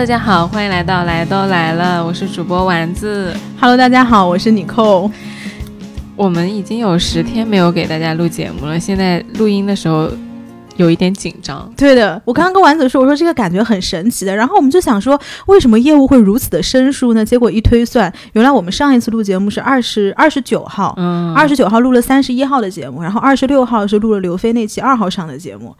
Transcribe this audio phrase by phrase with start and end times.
[0.00, 3.36] 大家好，欢迎来到来都来了，我是主播丸子。
[3.60, 5.10] Hello，大家好，我是妮蔻。
[6.16, 10.10] 我们已经有十天没有给大家录节目了，现在录音的时候
[10.76, 11.70] 有一点紧张。
[11.76, 17.22] 对的，我刚刚跟丸子说，我说这个感觉很神奇的，然后我们就想说，为什么业务会如此的生疏呢？
[17.22, 25.76] 结果一推算，原来我们上一次录节目是二十二十九号，嗯，二十九号录了三十一号的节目，然后二十六号是录了刘飞那期二号上的节目。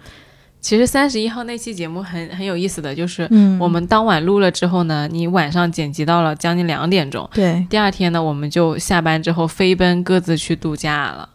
[0.61, 7.29] 其实三十一号那期节目很很有意思的就是，嗯我们当晚录了之后呢，你晚上剪辑到了将近两点钟。
[7.33, 11.29] 对第二天呢，我们就下班之后飞奔各自去度假了。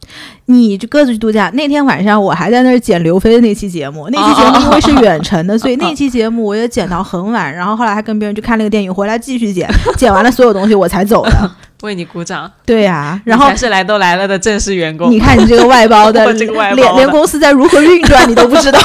[0.46, 1.50] 你就各自去度假。
[1.56, 9.68] 那天晚上我还在那儿剪刘飞的那期节目，那期节目因为是远程的，所以那期节目我也剪到很晚，然后后来还跟别人去看那个电影，回来继续剪，
[9.98, 11.52] 剪完了所有东西我才走的。
[11.86, 12.52] 为你鼓掌。
[12.66, 15.10] 对呀、然后你才是来都来了的正式员工。
[15.12, 18.80] 你看你这个外包的， 这个外包连连公司在如何运转你都不知道。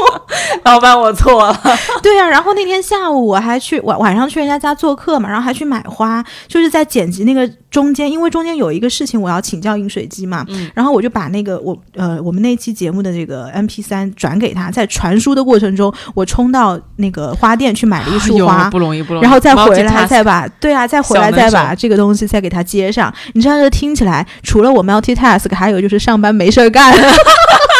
[0.64, 1.60] 老板，我错了。
[2.02, 18.70] 对呀、然后那天下午我还去晚晚上去人家家做客嘛，然后还去买花，就是在剪辑那个中间，因为中间有一个事情我要请教饮水机嘛，嗯然后我就把那个我呃我们那期节目的这个 M P 三转给他，在传输的过程中，我冲到那个花店去买了一束花。
[18.70, 19.22] 不容易，不容易。
[19.22, 23.12] 然后再回来，再把对啊，再回来，再把这个东西再给它接上。
[23.34, 26.94] 你知道这听起来，除了我 multitask，还有就是上班没事儿干。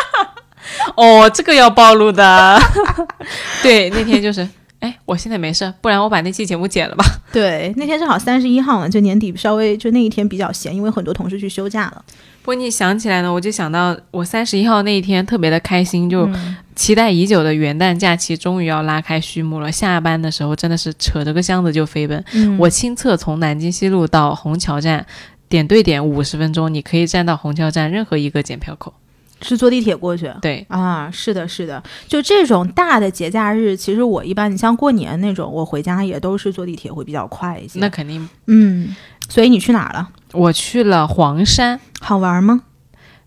[0.95, 2.61] 哦，这个要暴露的。
[3.65, 4.47] 对，那天就是，
[4.87, 7.05] 哎，我现在没事，不然我把那期节目剪了吧。
[7.33, 12.05] 对，那天正好三十一号嘛，就年底稍微就那一天比较闲，因为很多同事去休假了。
[12.43, 19.73] 不过你想起来呢，我就想到我三十一号那一天特别的开心，就嗯期待已久的元旦假期终于要拉开序幕了。
[19.73, 22.25] 下班的时候真的是扯着个箱子就飞奔。
[22.35, 25.05] 嗯我亲测从南京西路到虹桥站，
[25.49, 28.95] 点对点五十分钟，你可以站到虹桥站任何一个检票口。
[29.43, 30.33] 是坐地铁过去。
[30.41, 37.79] 对，啊，是的，是的，就这种大的节假日，其实我一般，你像过年那种，我回家也都是坐地铁会比较快一些。
[37.79, 38.29] 那肯定。
[38.47, 38.95] 嗯，
[39.29, 40.09] 所以你去哪儿了？
[40.33, 42.63] 我去了黄山，好玩吗？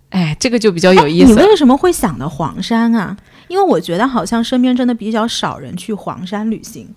[0.10, 1.38] 哎，这个就比较有意思你。
[1.40, 3.16] 为什么会想到黄山啊？
[3.48, 6.88] 因为我觉得好像身边真的比较少人去黄山旅行。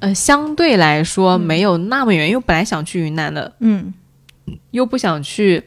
[0.00, 3.92] 呃，相对来说没有那么远，因为本来想去云南的，嗯，
[4.70, 5.64] 又不想去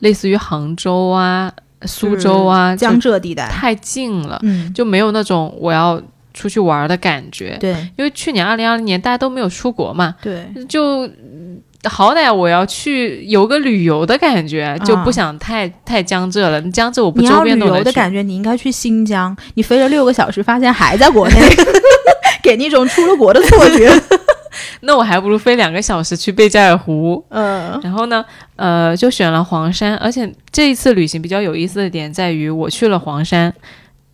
[0.00, 1.52] 类似于杭州啊、
[1.86, 3.48] 苏州啊，江浙地带。
[3.48, 6.00] 太近了，嗯，就没有那种我要
[6.32, 7.56] 出去玩的感觉。
[7.60, 16.60] 对因为去年二零二零年大家都没有出国嘛，对，就嗯好歹我要去有个旅游的感觉，就不想太太江浙了。
[16.70, 17.78] 江浙我不要旅边都能去。
[17.78, 19.36] 游的感觉，你应该去新疆。
[19.54, 21.34] 你飞了六个小时，发现还在国内，
[22.42, 23.92] 给你一种出了国的错觉。
[24.84, 27.24] 那我还不如飞两个小时去贝加尔湖。
[27.30, 28.24] 嗯然后呢，
[28.56, 33.52] 呃，就选了黄山，而且这一次旅行比较有意思的点在于，我去了黄山，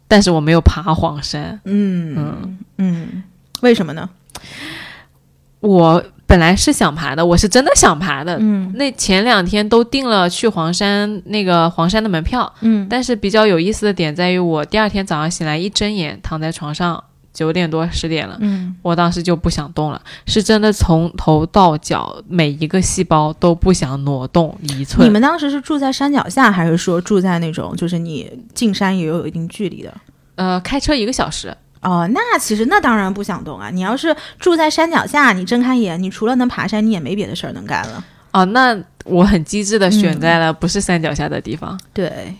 [0.09, 1.61] 但是我没有爬黄山。
[1.65, 3.23] 嗯嗯嗯，
[3.61, 4.09] 为什么呢？
[5.61, 8.39] 我本来是想爬的，我是真的想爬的。
[8.41, 25.07] 嗯那前两天都订了去黄山那个黄山的门票，嗯但是比较有意思的点在于，我第二天早上醒来一睁眼，躺在床上，九点多十点了，嗯，我当时就不想动了，是真的从头到脚每一个细胞都不想挪动一寸。
[25.07, 29.95] 你们当时是住在山脚下，还是说住在那种就是你进山也有一定距离的？
[30.35, 33.71] 呃，开车一个小时，哦，那其实那当然不想动啊！
[33.71, 38.05] 你要是住在山脚下，你睁开眼，你除了能爬山，你也没别的事儿能干了。
[38.33, 41.79] 哦，那我很机智的选嗯在了不是山脚下的地方。
[41.93, 42.35] 对，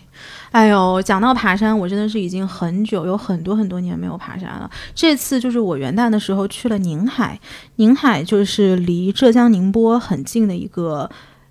[0.51, 4.69] 哎呦，讲到爬山，我真的是已经很久，有很多很多年没有爬山了。
[4.93, 7.39] 这次就是我元旦的时候去了宁海，
[7.77, 11.09] 宁海就是离浙江宁波很近的一个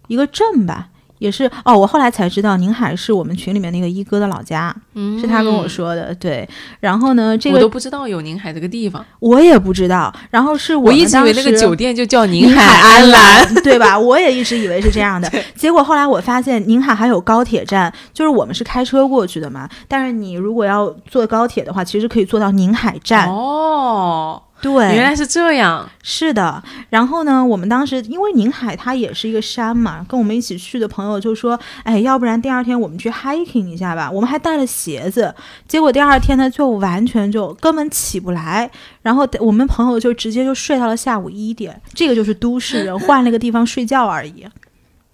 [0.08, 0.90] 一个镇吧。
[1.20, 6.12] 也是哦，我后来才知道宁海是我们群里面那个一哥的老家，嗯是他跟我，说的。
[6.16, 6.46] 对，
[6.80, 10.12] 然后呢，这个我都不知道有宁海这个地方，我也不知道。
[10.30, 13.20] 然后是我一直以为那个酒店就叫宁海安澜。
[13.62, 13.98] 对吧？
[13.98, 23.28] 我也一直以为是这样的， 结果后来我发现宁海还有高铁站，就是我们是开车过去的嘛，但是你如果要坐高铁的话，其实可以坐到宁海站。
[23.28, 25.88] 哦，对，原来是这样。
[26.02, 26.62] 是的。
[26.90, 34.10] 然后呢，我们当时因为宁海它也是一个山嘛，跟我们一起去的朋友就说，哎，要不然第二天我们去 hiking 一下吧。
[34.10, 35.34] 我们还带了鞋子，
[35.66, 38.70] 结果第二天呢就完全就根本起不来，
[39.02, 41.80] 然后我们朋友就直接就睡到了下午一点。
[41.94, 44.46] 这个就是都市人 换了个地方睡觉而已。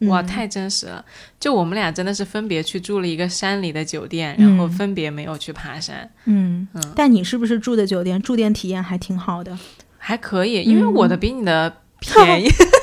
[0.00, 1.04] 哇，嗯太真实了！
[1.40, 9.58] 就我们俩真的是分别去住了一个山里的酒店，然后嗯分别没有去爬山，嗯嗯但你是不是住的酒店住店体验还挺好的？
[9.98, 12.48] 还可以，因为嗯我的比你的便宜。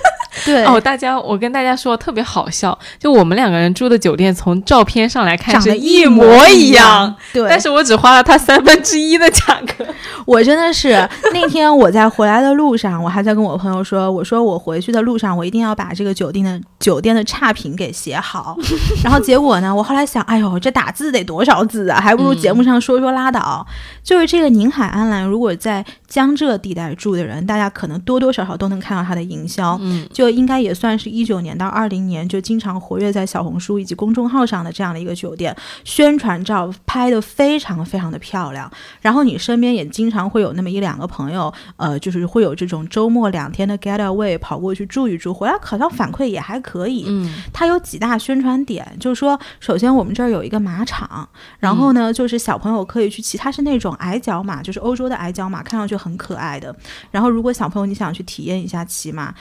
[0.45, 7.13] 对哦，大家，我跟大家说特别好笑，就我们两个人住的酒店，从照片上来看是长得一模模一样，。
[7.31, 9.85] 对，但是我只花了他三分之一的价格。
[10.25, 18.57] 我真的是那天我在回来的路上，我还在跟我朋友说，我说我回去的路上，我一定要把这个酒店的酒店的差评给写好。
[19.03, 21.99] 然后结果呢，我后来想，哎呦，这打字得多少字啊？
[21.99, 23.65] 还不如节目上说说拉倒。
[24.03, 29.77] 就是这个宁海安澜，如果在江浙地带住的人，大家可能多多少少都能看到它的营销。
[29.81, 38.69] 嗯，就应该也算是一九年到二零年就经常活跃在小红书以及公众号上的这样的一个酒店，宣传照拍的非常非常的漂亮。
[39.01, 47.05] 然后你身边也经常会有那么一两个朋友，呃，就是会有这种周末两天的 getaway 跑过去住一住，回来好像反馈也还可以。
[47.07, 51.27] 嗯，它有几大宣传点，就是说，首先我们这儿有一个马场，
[51.59, 56.75] 然后呢，就是小朋友可以去骑，它是那种矮脚马，就是欧洲的矮脚马，看上去很可爱的。
[57.11, 59.33] 然后，如果小朋友你想去体验一下骑马，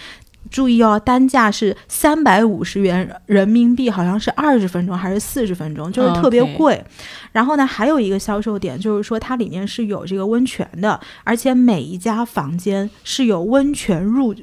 [0.52, 6.84] 注意哦，单价是三百五十元人民币，好像是二十分钟还是四十分钟，就是特别贵。
[7.32, 14.34] 然后呢，还有一个销售点就是说，它里面是有这个温泉的，而且每一家房间是有温泉入。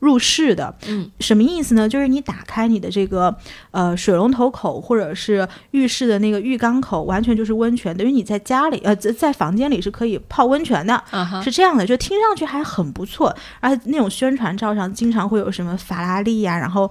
[0.00, 1.88] 入室的，嗯，什么意思呢？
[1.88, 3.34] 就是你打开你的这个
[3.72, 11.02] 呃水龙头口或者是浴室的那个浴缸口，完全就是温泉，等于你在家里呃在在房间里是可以泡温泉的，
[11.42, 13.34] 是这样的，就听上去还很不错。
[13.60, 16.88] 而且那种宣传照上经常会有什么法拉利呀、然后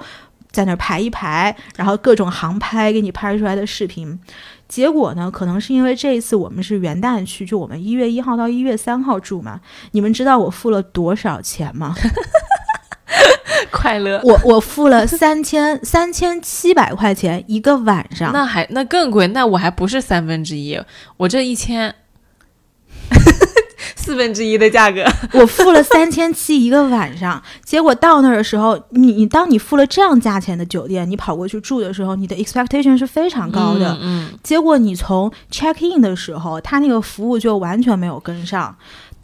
[0.52, 4.20] 在那儿排一排，然后各种航拍给你拍出来的视频。
[4.68, 9.62] 结果呢，可能是因为这一次我们是元旦去，就我们一月一号到一月三号住嘛。
[9.92, 11.96] 你们知道我付了多少钱吗？
[13.72, 14.20] 快乐。
[14.24, 18.32] 我我付了三千 三千七百块钱一个晚上。
[18.34, 20.80] 那还那更贵，那我还不是三分之一，
[21.18, 21.94] 我这一千，
[23.96, 25.04] 四分之一的价格。
[25.34, 33.98] 我付了三千七一个晚上，结果到那儿的时候，你你当你付了这样价钱的酒店，你跑过去住的时候，你的 expectation 是非常高的。
[34.02, 38.76] 嗯，结果你从 check in 的时候，他那个服务就完全没有跟上。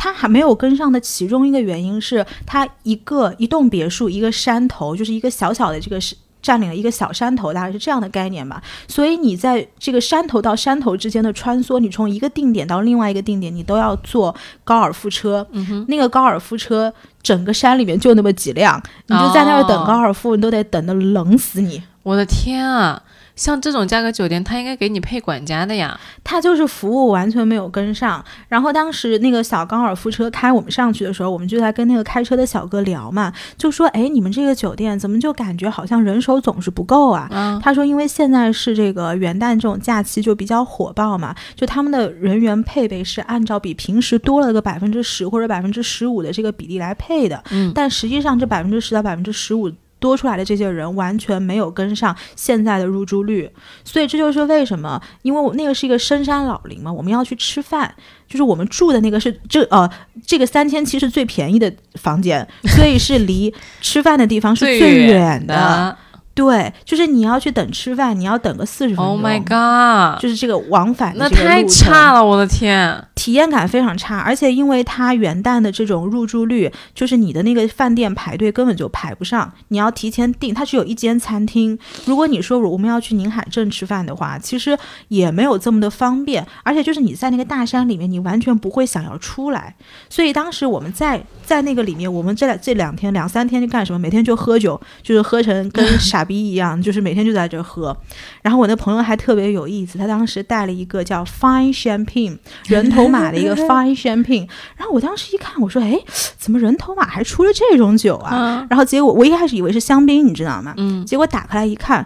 [0.03, 8.61] 他还没有跟上的其中一个原因是，他一个一栋别墅，一个山头，就是一个小小的这个是占领了一个小山头，大概是这样的概念吧。
[8.85, 14.35] 所以你在这个山头到山头之间的穿梭，你从一个定点到另外一个定点，你都要坐
[14.65, 15.47] 高尔夫车。
[15.53, 18.77] 嗯哼，那个高尔夫车整个山里面就那么几辆，
[19.07, 21.81] 你就在那儿等哦高尔夫，你都得等的冷死你。
[22.03, 23.01] 我的天啊！
[23.35, 25.99] 像这种价格酒店，他应该给你配管家的呀。
[26.23, 28.23] 他就是服务完全没有跟上。
[28.47, 49.71] 然后当时那个小高尔夫车开我们上去的时候，我们就在跟那个开车的小哥聊嘛，就说：“哎，你们这个酒店怎么就感觉好像人手总是不够啊？”啊，他说：“因为现在是这个元旦这种假期就比较火爆嘛，就他们的人员配备是按照比平时多了个百分之十或者百分之十五的这个比例来配的，嗯但实际上这百分之十到百分之十五。”
[50.03, 53.49] 多出来的这些人完全没有跟上现在的入住率，
[53.85, 57.95] 所以这就是为什么，因为我那个是一个深山老林嘛，我们要去吃饭，
[58.27, 59.89] 就是我们住的那个是这呃
[60.27, 62.45] 这个三千七是最便宜的房间，
[62.75, 65.97] 所以是离吃饭的地方是最远远的。
[66.35, 66.43] 的。
[66.43, 69.05] 对，就是你要去等吃饭，你要等个四十分钟。
[69.05, 70.21] Oh my god！
[70.21, 73.07] 就是这个往返的那这个太差了，我的天！
[73.15, 80.53] 体验感非常差，而且因为它元旦的这种入住率，就是你的那个饭店排队根本就排不上，你要提前订。
[80.53, 84.77] 它只有一间餐厅，如果你说我们要去宁海镇吃饭的话，其实
[85.07, 89.75] 也没有这么的方便，而且就是你在那个大山里面，你完全不会想要出来。
[90.09, 93.99] 所以当时我们在在那个里面，我们这两这两天两三天就干什么？
[93.99, 97.95] 每天就喝酒，就是喝成跟 傻逼一样，就是每天就在这喝。
[98.41, 102.37] 然后我那朋友还特别有意思，他当时带了一个叫 Fine Champagne
[102.67, 105.97] 人头马的一个 Fine Champagne，然后我当时一看，我说，哎，
[106.37, 108.35] 怎么人头马还出了这种酒啊？
[108.35, 110.73] 啊，然后结果我一开始以为是香槟，你知道吗？
[110.77, 112.05] 嗯，结果打开来一看，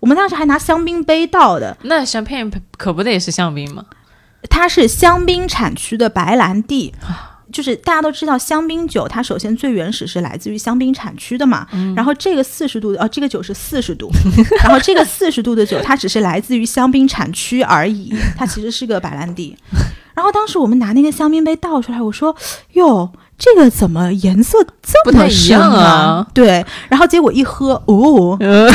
[0.00, 3.84] 我们当时还拿香槟杯倒的，那 champagne 可不得是香槟吗？
[4.48, 6.94] 它是香槟产区的白兰地。
[7.50, 14.10] 就是大家都知道，香槟酒它首先最原始是来自于香槟产区的嘛，然后这个四十度的，哦，这个酒是四十度，
[14.62, 19.56] 然后这个四十度的酒它只是来自于香槟产区而已，它其实是个白兰地。
[20.14, 22.36] 然后当时我们拿那个香槟杯倒出来，我说
[22.72, 28.68] 哟，这个怎么颜色这不太一么深样啊对，然后结果一喝，哦， 呃，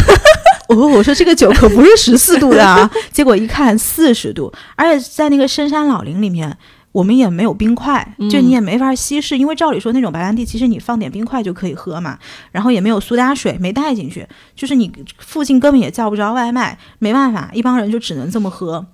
[0.70, 6.58] 哦，我说这个酒可不是十四度的啊，结果一看四十度，而且在那个深山老林里面。
[6.94, 12.18] 我们也没有冰块，就你也没法稀释，因为照理说那种白兰地，其实你放点冰块就可以喝嘛。
[12.52, 18.86] 然后也没有苏打水，没带进去，就是你附近根本也叫不着外卖，没办法，一帮人就只能这么喝。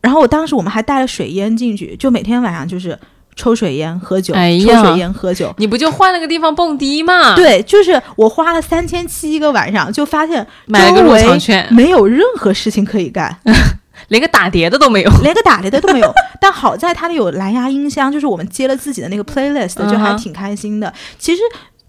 [0.00, 2.98] 然后我当时我们还带了水烟进去，就每天晚上就是
[3.36, 5.54] 抽水烟、喝酒，哎抽水烟、喝酒。
[5.58, 13.38] 你不就换了个地方蹦迪嘛？，对，就是我花了三千七一个晚上，就发现买了个入周围场券，没有任何事情可以干，
[14.08, 15.10] 连个打碟的都没有。
[15.22, 16.12] 连个打碟的都没有。
[16.40, 20.92] 但好在它有蓝牙音箱，就是我们接了自己的那个 playlist，就还挺开心的。
[21.18, 21.42] 其实。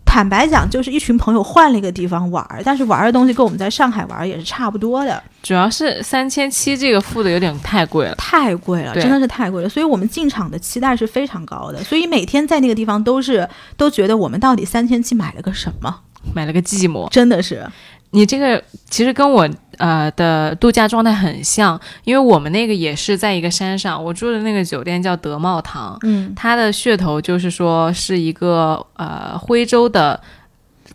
[0.08, 8.16] 坦白讲，就是一群朋友换了一个地方玩儿，但是玩儿的东西跟我们在上海玩儿也是差不多的，主要是三千七这个付的有点太贵了。
[8.16, 9.68] 太贵了，真的是太贵了。
[9.68, 13.46] 所以我们进场的期待是非常高的，所以每天在那个地方都是
[13.76, 15.94] 都觉得我们到底三千七买了个什么，
[16.34, 17.10] 买了个寂寞。
[17.10, 17.68] 真的是，
[18.12, 30.22] 你这个其实跟我呃的度假状态很像，因为我们那个也是在一个山上，我住的那个酒店叫德茂堂，嗯它的噱头就是说是一个呃徽州的。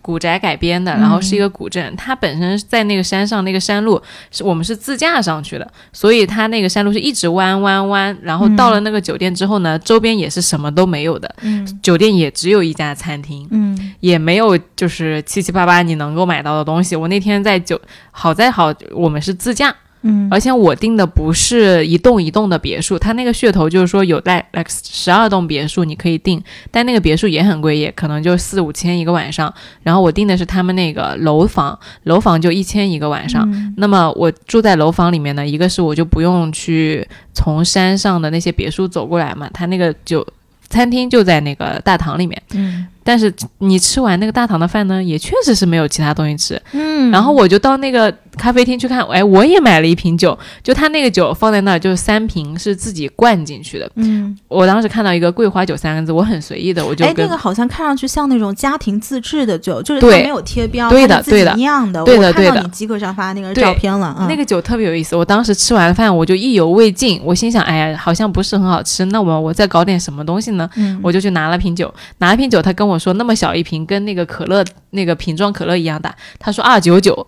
[0.03, 1.95] 古宅改编的，然后是一个古镇。
[1.97, 8.17] 它本身在那个山上，那个山路是我们是自驾上去的，所以它那个山路是一直弯弯弯。
[8.23, 13.47] 然后到了那个酒店之后呢，周边也是什么都没有的，嗯酒店也只有一家餐厅。
[13.51, 16.97] 嗯也没有就是七七八八你能够买到的东西。
[16.97, 17.79] 我那天在酒，
[18.11, 29.53] 好在好我们是自驾，嗯而且我订的不是一栋一栋的别墅，它那个噱头就是说有带 like 十二栋别墅你可以订，但那个别墅也很贵，也可能就四五千一个晚上。
[29.83, 33.47] 然后我订的是他们那个楼房，楼房就一千一个晚上。
[33.53, 40.27] 嗯那么我住在楼房里面呢，一个是我就不用去从山上的那些别墅走过来嘛，它那个就
[40.69, 42.41] 餐厅就在那个大堂里面。
[42.53, 46.61] 嗯但是你吃完那个大堂的饭呢，也确实是没有其他东西吃。
[46.73, 53.91] 嗯然后我就到那个咖啡厅去看，哎，我也买了一瓶酒，就他那个酒放在那儿，就是三瓶是自己灌进去的。
[53.97, 62.05] 嗯，我当时看到一个桂花酒三个字，我很随意的，我就哎，那个好像看上去像那种家庭自制的酒，就是它没有贴标，对的对的酿的。
[62.05, 65.17] 对的我看对的到你极客上发那个照片了，嗯、那个酒特别有意思。
[65.17, 70.69] 我当时吃完饭，我就意犹未尽，我心想，哎呀，好像不是很好吃，那我我再搞点什么东西呢？
[70.77, 77.27] 嗯，我就去拿了瓶酒，拿了瓶酒，他跟我说那么小一瓶，跟那个可乐那个瓶装可乐一样大，他说二九九，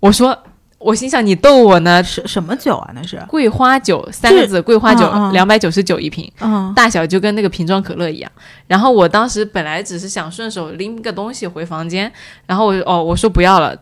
[0.00, 0.36] 我说
[0.78, 2.90] 我心想你逗我呢，什什么酒啊？
[2.94, 6.72] 那是，桂花酒三个字，桂花酒两百九十九一瓶，嗯。
[6.76, 8.30] 大小就跟那个瓶装可乐一样。
[8.66, 12.12] 然后我当时本来只是想顺手拎个东西回房间，
[12.46, 13.74] 然后我哦我说不要了。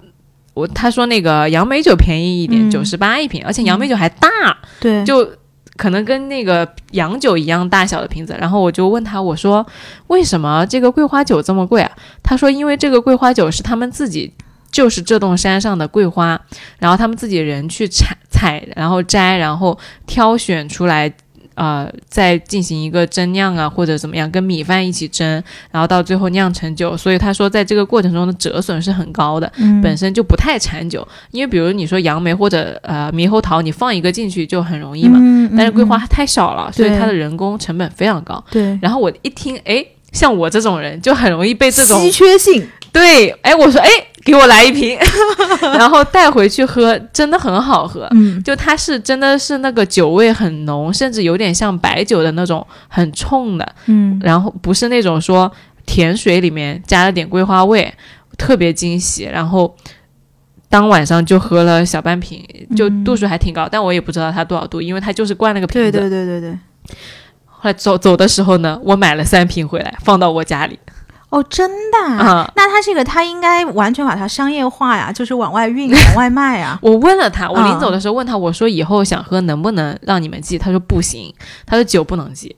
[0.54, 2.70] 我他说那个杨梅酒便宜一点，嗯。
[2.70, 4.28] 九十八一瓶，而且杨梅酒还大，
[4.78, 5.28] 对，就
[5.76, 8.36] 可能跟那个洋酒一样大小的瓶子。
[8.40, 9.66] 然后我就问他，我说
[10.06, 11.90] 为什么这个桂花酒这么贵啊？
[12.22, 14.32] 他说因为这个桂花酒是他们自己。
[14.72, 16.40] 就是这栋山上的桂花，
[16.78, 21.12] 然后他们自己人去采采，然后摘，然后挑选出来，
[21.54, 26.96] 呃，再进行一个蒸酿啊，或者怎么样，跟米饭一起蒸，然后到最后酿成酒。
[26.96, 29.50] 所以他说，在这个过程中的折损是很高的。
[29.56, 38.42] 嗯本身就不太产酒，因为比如你说杨梅或者呃猕猴桃，你放一个进去就很容易嘛，嗯但是桂花嗯太少了，所以它的人工成本非常高。
[38.50, 43.88] 对然后我一听，哎，像我这种人就很容易被这种稀缺性，对，哎，我说，哎，
[44.24, 44.98] 给我来一瓶，
[45.74, 48.08] 然后带回去喝，真的很好喝。
[48.12, 55.50] 嗯就它是真的是那个酒味很浓，甚至有点像白酒的那种很冲的，嗯然后不是那种说
[55.86, 57.92] 甜水里面加了点桂花味，
[58.38, 59.24] 特别惊喜。
[59.24, 59.74] 然后
[60.68, 62.42] 当晚上就喝了小半瓶，
[62.76, 65.90] 就度数还挺高，但我也不知道它多少度，因为它就是灌了个瓶子。
[65.90, 66.58] 对对对对对。
[67.46, 70.78] 后来走走的时候呢，我买了三瓶回来放到我家里
[71.32, 72.26] 哦，真的啊？
[72.26, 72.52] 啊。
[72.54, 76.78] 那他这个他应该完全把它商业化呀，就是往外运、 往外卖啊。
[76.82, 80.58] 我问了他，我啊临走的时候问他，我说以后想喝能不能让你们寄？
[80.58, 81.34] 他说不行，
[81.64, 82.54] 他说酒不能寄，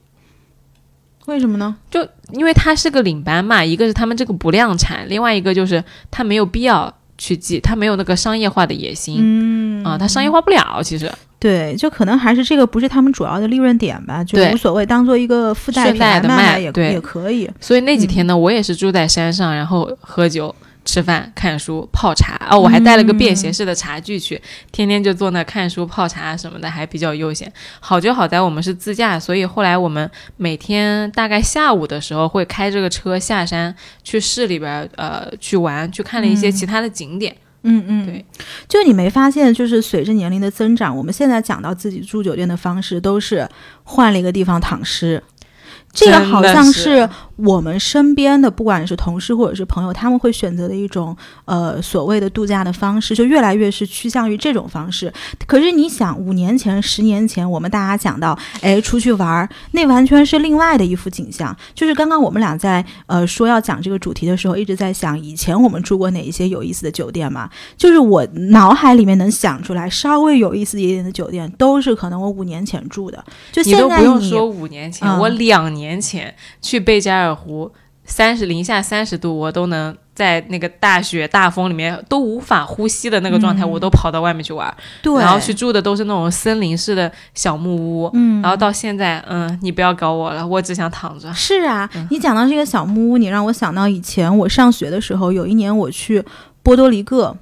[1.27, 1.77] 为什么呢？
[1.89, 9.17] 就因为他是个领班嘛，一个是他们这个不量产，另外一个就是他没有必要去记，他没有那个商业化的野心。
[9.19, 9.83] 嗯。
[9.83, 11.11] 啊，他商业化不了，其实。
[11.37, 16.93] 对，就可能还是这个不是他们主要的利润点吧，就无所谓，当做一个附带品牌的卖卖也对。
[16.93, 17.47] 也可以。
[17.59, 20.53] 所以那几天呢，我也是住在山上，然后喝酒、
[20.85, 24.39] 吃饭、看书、泡茶哦、我还带了个便携式的茶具去，
[24.71, 27.51] 天天就坐那看书、泡茶什么的，还比较悠闲。
[27.79, 37.35] 好就好在我们是自驾，所以后来我们每天大概下午的时候会开这个车下山去市里边儿呃去玩，去看了一些其他的景点。
[37.63, 38.23] 嗯嗯，对，
[38.67, 43.49] 就你没发现，就是随着年龄的增长，我们现在讲到自己住酒店的方式，都是
[43.83, 45.23] 换了一个地方躺尸。
[45.91, 51.15] 这个好像是我们身边的不管是同事或者是朋友，他们会选择的一种
[51.45, 55.11] 呃所谓的度假的方式，就越来越是趋向于这种方式。
[55.45, 61.55] 可是你想，五年前、十年前，我们大家讲到，哎，出去玩儿，那完全是另外的一幅景象。
[61.73, 67.49] 就是刚刚我们俩在呃说要讲这个主题的时候，一直在想以前我们住过哪一些有意思的酒店嘛？
[67.77, 73.23] 就是我脑海里面能想出来稍微有意思一点的酒店，都是可能我五年前住的。
[73.51, 77.71] 就现在都不用说五年前，我两年前去贝加尔湖，
[78.03, 88.09] 三十零下三十度，我都能在那个大雪大风里面都无法呼吸的那个状态，嗯我都跑到外面去玩，对，然后去住的都是那种森林式的小木屋。
[88.13, 91.33] 嗯，然后到现在，嗯，你不要搞我了，我只想躺着。
[91.33, 96.23] 是啊，嗯你讲到这个小木屋，你让我想到以前我上学的时候，有一年我去
[96.61, 97.35] 波多黎各。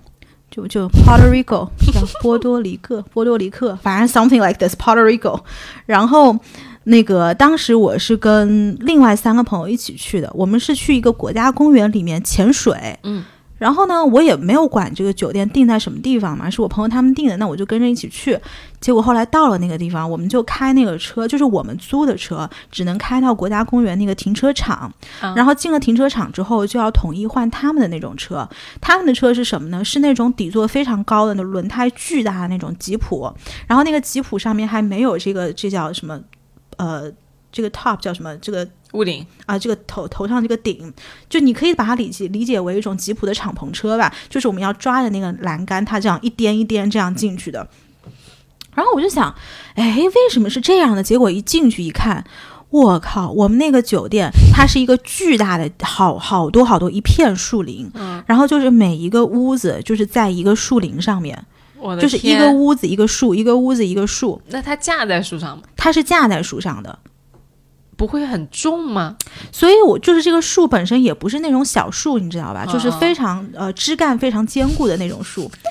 [0.55, 5.39] 就就 Puerto Rico 叫波多黎各，波多黎克，反正 something like this Puerto Rico。
[5.87, 6.37] 然后
[6.85, 12.97] 那个当时我是跟另外三个朋友一起去的，我们是去一个国家公园里面潜水。
[13.03, 13.23] 嗯，
[13.57, 18.37] 然后呢，我也没有管这个酒店定在什么地方嘛，是我朋友他们定的，那我就跟着一起去。
[18.81, 24.91] 结果后来到了那个地方，我们就开那个车，就是我们租的车，只能开到国家公园那个停车场。
[25.21, 28.45] 啊然后进了停车场之后，就要统一换他们的那种车。
[28.81, 29.85] 他们的车是什么呢？
[29.85, 33.33] 是那种底座非常高的、那轮胎巨大的那种吉普。
[33.67, 36.19] 然后那个吉普上面还没有这个，这叫什么？
[36.77, 37.11] 呃，
[37.51, 38.35] 这个 top 叫什么？
[38.37, 40.93] 这个屋顶，啊，这个头头上这个顶，
[41.29, 47.67] 就你可以把它理解理解为一种吉普的敞篷车吧，就是我们要抓着那个栏杆，它这样一颠一颠这样进去的。
[48.75, 49.33] 然后我就想，
[49.75, 51.03] 哎，为什么是这样的？
[51.03, 52.25] 结果一进去一看，
[52.71, 61.45] 我靠，我们那个酒店它是一个巨大的，好好多好多一片树林，嗯，然后就是每一个屋子就是在一个树林上面，
[61.83, 65.63] 我的就是一个屋子一个树，一个屋子一个树，那它架在树上吗？
[65.75, 66.97] 它是架在树上的。
[67.95, 69.15] 不会很重吗？
[69.51, 72.65] 所以我就是这个树本身也不是那种小树，你知道吧？
[72.65, 75.49] 就是非常呃枝干非常坚固的那种树。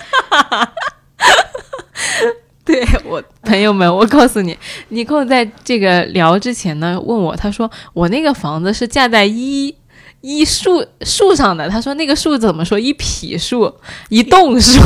[2.64, 4.56] 对我朋友们，我告诉你，
[4.90, 9.74] 尼寇在这个聊之前呢，问我，他说我那个房子是架在一
[10.22, 12.78] 一树树上的，他说那个树怎么说？
[12.78, 13.72] 一匹树，
[14.08, 14.80] 一栋树，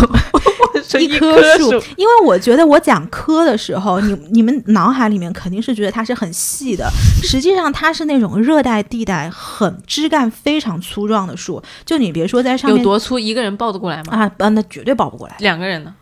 [0.98, 6.90] 一棵棵树，因为我觉得我讲棵的时候，你你们脑海里面肯定是觉得它是很细的，
[7.22, 11.62] 实际上它是那种热带地带很枝干非常粗壮的树。
[11.84, 13.18] 就你别说在上面有多粗？
[13.18, 14.16] 一个人抱得过来吗？
[14.16, 15.36] 啊，呃那绝对抱不过来。
[15.40, 15.94] 两个人呢？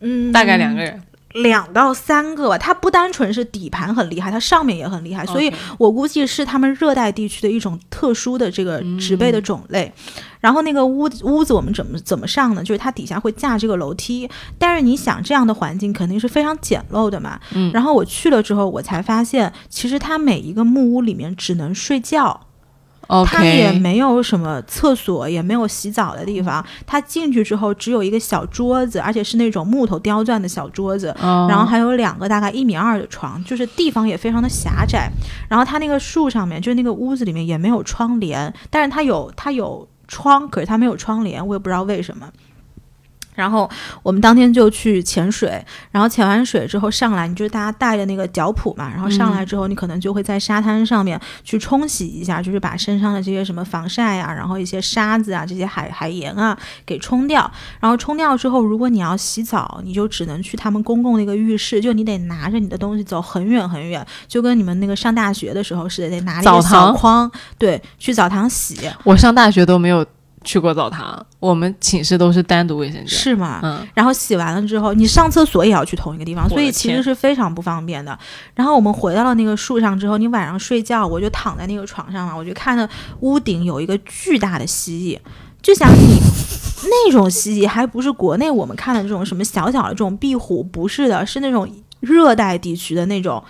[0.00, 1.00] 嗯，大概两个人。
[1.32, 2.58] 两到三个吧。
[2.58, 9.92] 它不单纯是底盘很厉害，它上面也很厉害，所以我估计是他们热带地区的一种特殊的这个植被的种类。
[10.40, 12.64] 然后那个屋屋子我们怎么怎么上呢？
[12.64, 17.38] 就是它底下会架这个楼梯，但是你想这样的环境肯定是非常简陋的嘛。
[17.52, 22.48] 嗯然后我去了之后，我才发现其实它每一个木屋里面只能睡觉。
[23.26, 26.64] 它也没有什么厕所，也没有洗澡的地方。
[26.86, 35.10] 它进去之后只有一个小桌子，而且是那种木头雕钻的小桌子，哦然后还有两个大概一米二的床，就是地方也非常的狭窄。
[35.48, 42.26] 然后它那个树上面，就是那个屋子里面也没有窗帘，但是它有它有窗，可是它没有窗帘，我也不知道为什么。
[43.34, 43.68] 然后
[44.02, 57.50] 我们当天就去潜水，然后潜完水之后上来，你就是大家带着那个脚蹼嘛，然后上来之后，你可能就会在沙滩上面去冲洗一下，就是把身上的这些什么防晒啊，然后一些沙子啊、这些海海盐啊给冲掉。
[57.78, 70.04] 然后冲掉之后，如果你要洗澡，你就只能去他们公共那个浴室，就你得拿着你的东西走很远很远，就跟你们那个上大学的时候似的，得拿着小堂筐，对，去澡堂洗，我上大学都没有
[70.42, 73.08] 去过澡堂，我们寝室都是单独卫生间。
[73.08, 73.60] 是吗？
[73.62, 78.18] 嗯，然后洗完了之后，你上厕所也要去同一个地方，所以其实是非常不方便的。
[78.54, 82.88] 然后我们回到了那个树上之后，你晚上睡觉，我就躺在那个床上了，我就看到
[83.20, 85.18] 屋顶有一个巨大的蜥蜴，
[85.60, 86.18] 就想你
[86.84, 91.68] 那种蜥蜴还不是国内我们看的这种什么小小的这种壁虎，不是的，是那种
[92.00, 93.44] 热带地区的那种，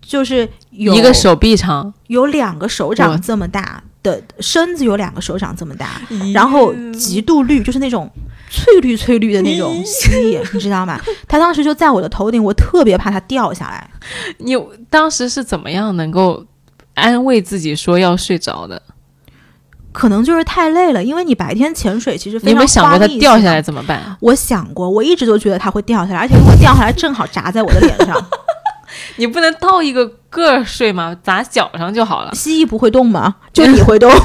[0.00, 6.00] 就是有一个手臂长，有两个手掌这么大的身子，有两个手掌这么大，
[6.32, 8.10] 然后极度绿，就是那种
[8.50, 11.00] 翠绿翠绿的那种蜥蜴，你知道吗？
[11.26, 13.90] 它当时就在我的头顶，我特别怕它掉下来。
[14.38, 14.56] 你
[14.88, 16.44] 当时是怎么样能够
[16.94, 18.80] 安慰自己说要睡着的？
[19.90, 24.16] 可能就是太累了，因为你白天潜水其实非常你有没有想过它掉下来怎么办？
[24.20, 28.14] 我想过，我一直都觉得它会掉下来，而且如果掉下来正好砸在我的脸上，
[29.16, 31.16] 你不能倒一个个儿睡吗？
[31.22, 32.34] 砸脚上就好了。
[32.34, 33.36] 蜥蜴不会动吗？
[33.52, 34.10] 就你会动。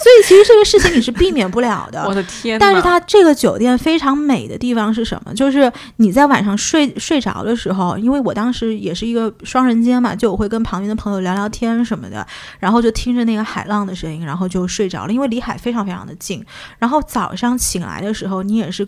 [0.00, 2.04] 所以以其实这个事情你是避免不了的。
[2.06, 2.58] 我的天！
[2.58, 5.34] 但是它这个酒店非常美的地方是什么？
[5.34, 12.26] 就是你在晚上睡睡着的时候，因为我当时也是一个双人间嘛，就我会跟旁边的朋友聊聊天什么的，
[12.58, 16.44] 然后就听着那个海浪的声音，然后就睡着了，因为离海非常非常的近。
[16.78, 18.86] 然后早上醒来的时候，你也是。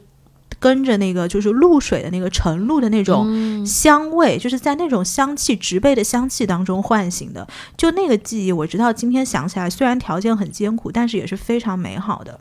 [0.61, 12.39] 跟着那个就是露水的那个晨露的那种香味，就是在那种香气植被的香气当中唤醒的，就那个记忆，我直到今天想起来，虽然条件很艰苦，但是也是非常美好的，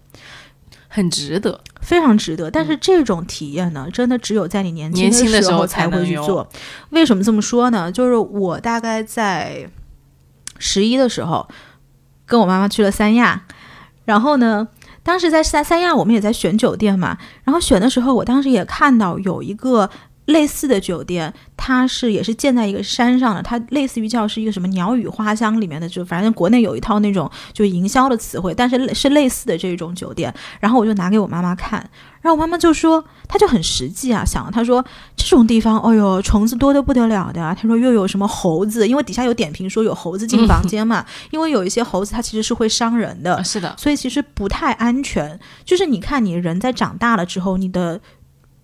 [0.89, 2.51] 很值得，非常值得。
[2.51, 6.45] 但是这种体验呢，真的只有在你年轻的时候才会去做。
[6.89, 7.89] 为什么这么说呢？
[7.89, 9.69] 就是我大概在
[10.57, 11.47] 十一的时候，
[12.25, 13.45] 跟我妈妈去了三亚，
[14.03, 14.67] 然后呢。
[15.09, 17.17] 当时在三三亚，我们也在选酒店嘛。
[17.43, 19.89] 然后选的时候，我当时也看到有一个
[20.29, 30.33] 类似的酒店，它是也是建在一个山上的，它类似于叫是一个什么鸟语花香里面的，就反正国内有一套那种就营销的词汇，但是是类似的这种酒店。
[30.59, 31.79] 然后我就拿给我妈妈看。
[32.21, 34.83] 然后我妈妈就说，她就很实际啊，想她说
[35.15, 37.55] 这种地方，哎呦，虫子多的不得了的。
[37.55, 45.39] 她说又有什么猴子，因为底下有点评说有猴子进房间嘛，因为有一些猴子它其实是会伤人的， 是的，所以其实不太安全。
[45.63, 48.01] 就是你看你人在长大了之后，你的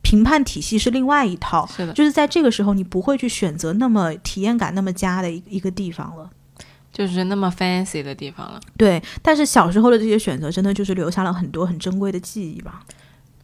[0.06, 6.30] 评判体系是另外一套，是的，就是在这个时候你不会去选择那么体验感那么佳的一一个地方了，
[6.94, 8.62] 就是那么 fancy 的地方了。
[8.78, 12.86] 对，但是小时候的这些选择，真的就是留下了很多很珍贵的记忆吧。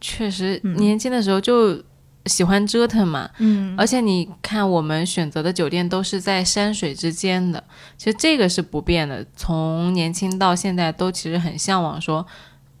[0.00, 1.82] 确实，年轻的时候就
[2.26, 3.28] 喜欢折腾嘛。
[3.38, 7.62] 嗯，而且你看，我们选择的酒店都是在山水之间的，
[7.98, 9.26] 其实这个是不变的。
[9.34, 12.24] 从年轻到现在，都其实很向往说，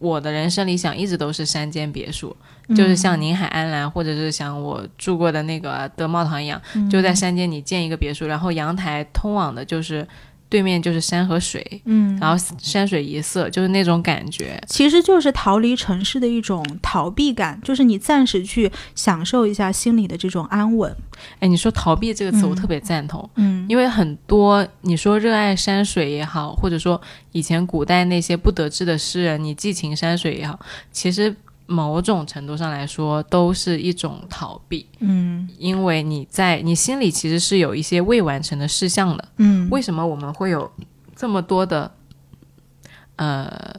[0.02, 2.36] 我的人生理想一直都是山间别墅，
[2.74, 6.60] 就是像宁海安澜，或者是像我住过的那个德茂堂一样，
[6.90, 10.06] 就在山间你建一个别墅，然后阳台通往的就是。
[10.52, 20.94] 对面就是山和水，嗯，然后山水一色，就是那种感觉，其实就是逃离城市的一种逃避感，就是你暂时去享受一下心里的这种安稳。
[21.40, 30.60] 哎，你说逃避这个词，我特别赞同，嗯，因为很多你说热爱山水也好，或者说以前古代那些不得志的诗人，你寄情山水也好，
[30.92, 31.34] 其实。
[31.66, 34.86] 某种程度上来说，都是一种逃避。
[34.98, 39.28] 嗯，因为你在你心里其实是有一些未完成的事项的。
[39.38, 40.70] 嗯，为什么我们会有
[41.14, 41.90] 这么多的
[43.16, 43.74] 呃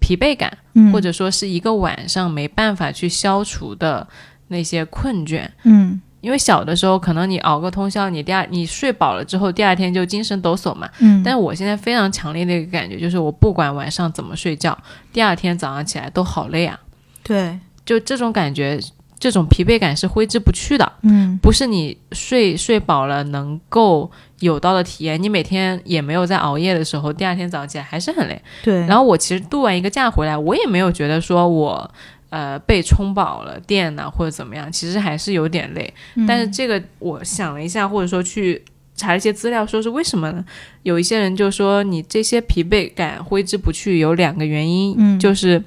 [0.00, 0.58] 疲惫感，
[0.92, 4.06] 或者说是一个晚上没办法去消除的
[4.48, 5.48] 那些困倦？
[5.64, 6.00] 嗯。
[6.22, 10.88] 因为小的时候，可能你熬个通宵，你第二你睡饱了之后，第二天就精神抖擞嘛。
[10.98, 11.22] 嗯。
[11.22, 14.76] 但是我现在非常强烈的一个感觉，就是我不管晚上怎么睡觉，
[15.12, 16.80] 第二天早上起来都好累啊。
[17.22, 18.80] 对，就这种感觉，
[19.20, 20.90] 这种疲惫感是挥之不去的。
[21.02, 21.38] 嗯。
[21.40, 28.42] 不是你睡睡饱了能够有到的体验，你每天也没有在熬夜的时候，第二天早上起来还是很累。
[28.64, 28.84] 对。
[28.86, 31.88] 然后我其实度完一个假回来，我也没有觉得说我。
[32.36, 35.90] 呃，被充饱了电呢，或者怎么样，其实还是有点累。
[36.28, 38.62] 但是这个我想了一下，或者说去
[38.94, 40.44] 查一些资料，说是为什么呢？
[40.82, 45.64] 有一些人就说你这些疲惫感挥之不去，有两个原因，就是。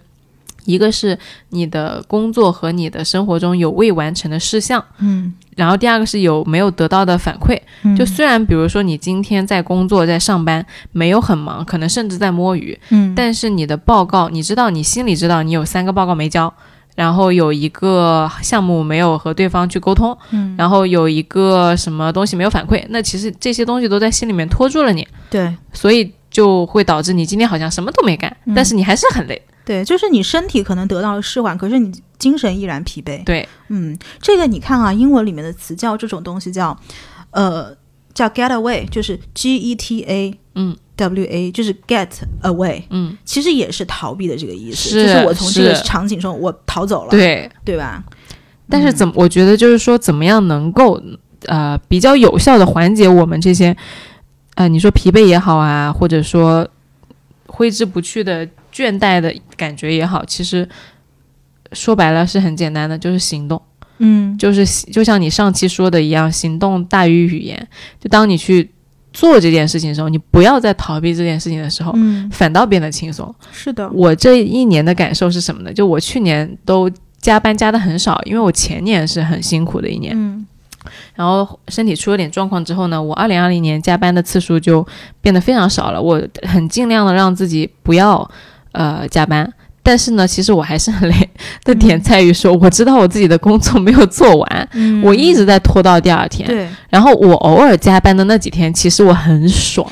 [0.65, 1.17] 一个是
[1.49, 7.60] 你的工作和你的生活中有未完成的事项，嗯，然后第二个是有没有得到的反馈，
[7.98, 16.54] 就虽然比如说你今天在工作在上班没有很忙，可能甚至在摸鱼，嗯，但是你的报告你知道你心里知道你有三个报告没交，
[16.95, 29.41] 然后有一个项目没有和对方去沟通，嗯，然后有一个什么东西没有反馈，那其实这些东西都在心里面拖住了你，对，所以就会导致你今天好像什么都没干，但是你还是很累。
[29.69, 33.23] 对，就是你身体可能得到了释缓，可是你精神依然疲惫。
[33.23, 36.75] 对，嗯，这个你看啊，英文里面的词叫这种东西叫，
[37.29, 37.77] 呃，
[38.12, 42.08] 叫 get away，就是 G E T A，嗯，W A，就是 get
[42.41, 48.03] away，嗯，其实也是逃避的这个意思，就是我从这个场景中我逃走了，对，对吧？
[48.67, 50.99] 但是怎么，我觉得就是说，怎么样能够
[51.45, 53.77] 呃比较有效的缓解我们这些，
[54.55, 56.67] 呃，你说疲惫也好啊，或者说
[57.45, 58.49] 挥之不去的。
[58.80, 60.68] 倦怠的感觉也好，其实
[61.74, 63.62] 说白了是很简单的，就是行动。
[63.98, 67.68] 嗯，就是就像你上期说的一样，行动大于语言。
[68.00, 68.72] 就当你去
[69.12, 73.36] 做这件事情的时候，你不要再逃避这件事情的时候，嗯，反倒变得轻松。
[73.52, 75.74] 是的，我这一年的感受是什么呢？
[75.74, 76.89] 就我去年都
[77.20, 80.13] 加班加的很少，因为我前年是很辛苦的一年。
[80.15, 80.48] 嗯。
[81.13, 84.88] 然后身体出了点状况之后呢，我二零二零年加班的次数就
[85.20, 86.02] 变得非常少了。
[86.02, 88.32] 我很尽量的让自己不要。
[88.71, 89.51] 呃，加班，
[89.82, 91.29] 但是呢，其实我还是很累
[91.63, 94.69] 的点在于说，我知道我自己的工作没有做完，
[95.03, 96.47] 我一直在拖到第二天。
[96.47, 99.89] 对，然后我偶尔加班的那几天，其实我很爽。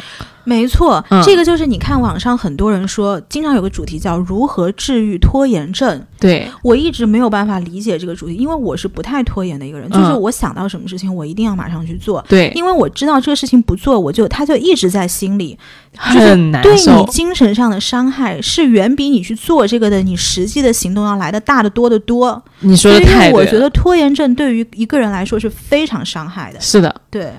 [0.47, 6.01] 没错，嗯这个就是你看网上很多人说，经常有个主题叫如何治愈拖延症。
[6.17, 12.23] 对，我一直没有办法理解这个主题，因为我是不太拖延的一个人，就是嗯我想到什么事情，我一定要马上去做。
[12.29, 15.57] 对，因为我知道这个事情不做，我就他就一直在心里，
[15.93, 17.05] 就是很难对你受。
[17.07, 22.41] 精神上的伤害是远比你去做这个的你实际的行动要来的大得多得多。
[22.61, 26.59] 你说的太对了，我觉得拖延症对于一个人来说是非常伤害的。
[26.61, 26.93] 是的。
[27.11, 27.31] 对，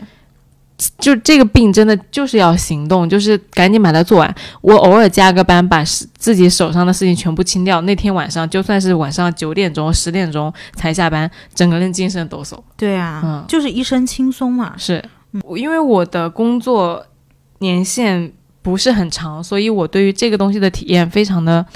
[0.99, 4.35] 就这个病真的就是要行动，就是赶紧把它做完。
[4.61, 5.83] 我偶尔加个班，把
[6.17, 7.81] 自己手上的事情全部清掉。
[7.81, 12.57] 那天晚上就算是晚上九点钟、十点钟才下班，整个人精神抖擞。
[12.77, 14.75] 对啊，嗯就是一身轻松嘛。
[14.77, 15.05] 是，
[15.57, 17.05] 因为我的工作
[17.59, 21.67] 年限不是很长，所以我对于这个东西的体验非常的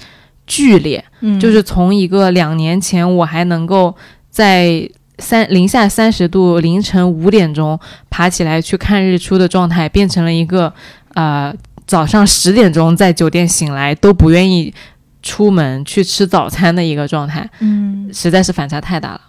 [0.46, 1.04] 剧烈。
[1.20, 3.94] 嗯就是从一个两年前我还能够
[4.30, 4.88] 在
[5.22, 7.78] 三零下三十度凌晨五点钟
[8.10, 10.72] 爬起来去看日出的状态，变成了一个
[11.14, 11.54] 呃
[11.86, 14.74] 早上十点钟在酒店醒来都不愿意
[15.22, 19.20] 出门去吃早餐的一个状态，嗯实在是反差太大了。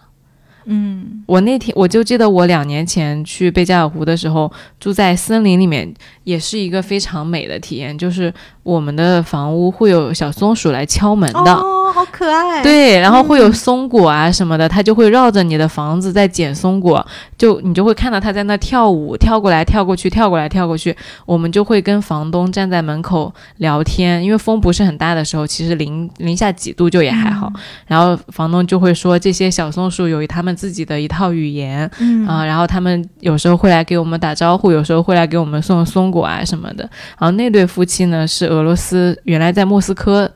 [0.65, 7.97] 嗯我那天我就记得我两年前去贝加尔湖的时候，住在森林里面，也是一个非常美的体验。
[7.97, 17.05] 就是我们的房屋会有小松鼠来敲门的，哦，好可爱。，对，然后会有松果啊什么的，它就会绕着你的房子在捡松果，
[17.37, 20.95] 就你就会看到它在那跳舞，跳过来跳过去，跳过来跳过去。
[21.25, 27.51] 我们就会跟房东站在门口聊天，因为风不是很大的时候，其实零零下几度就也还好。
[27.85, 36.89] 然后房东就会说，这些小松鼠有他们自己的一套语言嗯啊、然后他们有时候会来给我们打招呼，有时候会来给我们送松果啊什么的。
[37.19, 40.31] 然后那对夫妻呢是俄罗斯，原来在莫斯科。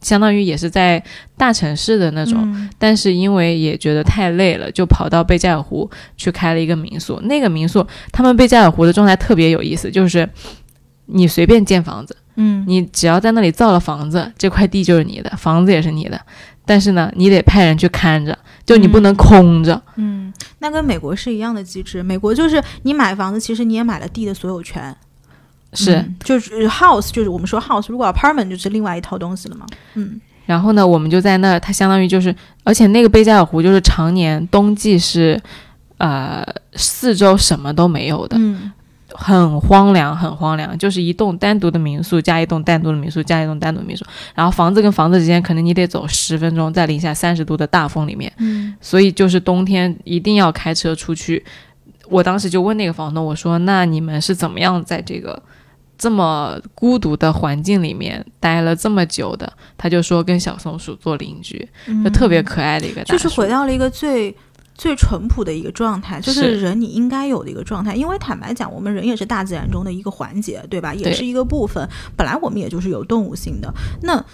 [0.00, 1.02] 相当于也是在
[1.34, 7.18] 大城市的那种，嗯但是因为也觉得太累了，就跑到贝加尔湖去开了一个民宿。
[7.22, 10.28] 那个民宿，他们贝加尔湖的状态特别有意思，就是
[11.06, 16.20] 你随便建房子，嗯你只要在那里造了房子，这块地就是你的，房子也是你的。
[16.66, 19.82] 但是呢，你得派人去看着，就你不能空着。
[19.96, 22.02] 嗯，那跟美国是一样的机制。
[22.02, 24.94] 美国就是你买房子，其实你也买了地的所有权。
[25.74, 29.66] 是，嗯就是 house，就是我们说 house，如果 apartment 就是另外一套东西了嘛。
[29.94, 32.34] 嗯然后呢，我们就在那儿，它相当于就是，
[32.64, 35.40] 而且那个贝加尔湖就是常年冬季是，
[35.96, 38.70] 呃，四周什么都没有的，嗯
[39.16, 51.42] 很荒凉，很荒凉，就是一栋单独的民宿加一栋单独的民宿加一栋单独的民宿，然后房子跟房子之间可能你得走十分钟，在零下三十度的大风里面，嗯所以就是冬天一定要开车出去。
[52.10, 55.42] 我当时就问那个房东，我说：“那你们是怎么样在这个
[55.96, 61.68] 这么孤独的环境里面待了这么久的？”他就说跟小松鼠做邻居，
[62.02, 64.34] 就特别可爱的一个大就是回到了一个最
[64.74, 67.94] 最淳朴的一个状态，就是是人你应该有的一个状态。
[67.94, 70.92] 因为坦白讲，我们人也是大自然中的一个环节，对吧？
[70.94, 71.88] 也是一个部分。
[72.16, 74.24] 本来我们也就是有动物性的，那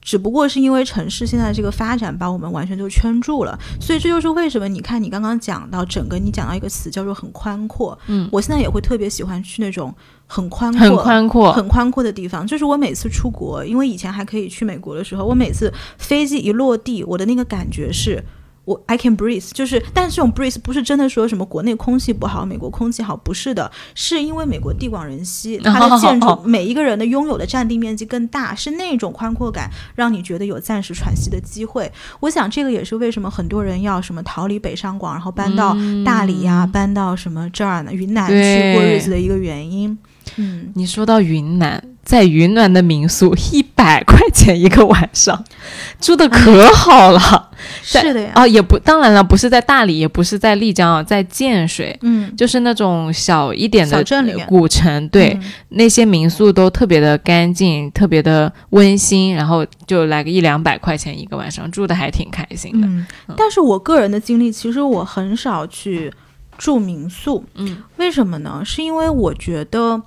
[0.00, 3.58] 只不过是因为城市现在这个发展把我们完全就圈住了。
[3.80, 7.98] 所以这就是为什么你看你刚刚讲到整个，你讲到一个词叫做很宽阔。
[8.06, 9.92] 嗯，我现在也会特别喜欢去那种
[10.28, 12.46] 很宽阔、很宽阔，很宽阔的地方。
[12.46, 18.22] 就是我每次出国，因为以前还可以去美国的时候，我每次飞机一落地，我的那个感觉是。
[18.68, 31.90] 我 I can breathe，就是，但是这种 breathe 不是真的说什么国内空气不好，美国空气好，不是的，是因为美国地广人稀，它的建筑每一个人的拥有的占地面积更大，是那种宽阔感，让你觉得有暂时喘息的机会。
[32.20, 39.98] 我想这个也是为什么很多人要什么逃离北上广，然后搬到大理呀、搬到什么这儿呢，云南去过日子的一个原因。
[40.36, 45.44] 嗯，你说到云南，在云南的民宿一百块钱一个晚上，
[46.00, 47.50] 住的可好了。
[47.90, 54.04] 在是的呀，啊，也不，当然了，不是在大理，也不是在丽江啊，在建水，嗯，就是那种小一点的
[54.46, 62.86] 古城，对，嗯那些民宿都特别的干净，特别的温馨，然后就来个一两百块钱一个晚上，住的还挺开心的。
[62.86, 63.04] 嗯，
[63.36, 66.12] 但是我个人的经历，其实我很少去
[66.56, 68.62] 住民宿，嗯，为什么呢？
[68.64, 70.00] 是因为我觉得。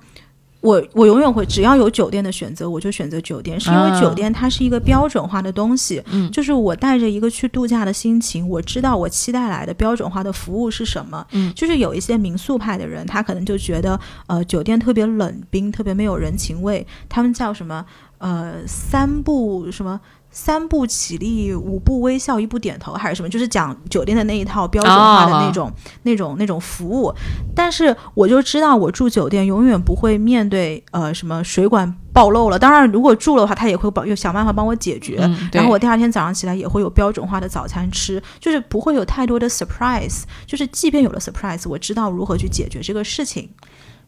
[0.62, 6.30] 我我永远会，只要有酒店的选择，我就选择酒店，是因为啊酒店它是一个标准化的东西，嗯。
[6.30, 11.52] 就是我带着一个去度假的心情，我知道我期待来的标准化的服务是什么，嗯。
[11.54, 13.98] 就是有一些民宿派的人，他可能就觉得，
[14.28, 17.84] 呃，酒店特别冷冰，特别没有人情味，他们叫什么，
[18.18, 20.00] 呃，三不什么。
[20.32, 23.28] 三步起立，五步微笑，一步点头，还是什么？
[23.28, 25.70] 就是讲酒店的那一套标准化的那种、
[26.02, 27.12] 那种、那种服务。
[27.54, 32.58] 但是我就知道，我住酒店永远不会面对呃什么水管暴漏了。
[32.58, 35.18] 当然，如果住了的话，他也会帮又想办法帮我解决。
[35.20, 40.22] 嗯，然后我第二天早上起来也会有标准化的早餐吃，就是不会有太多的 surprise。
[40.46, 43.50] 就是即便有了 surprise，我知道如何去解决这个事情。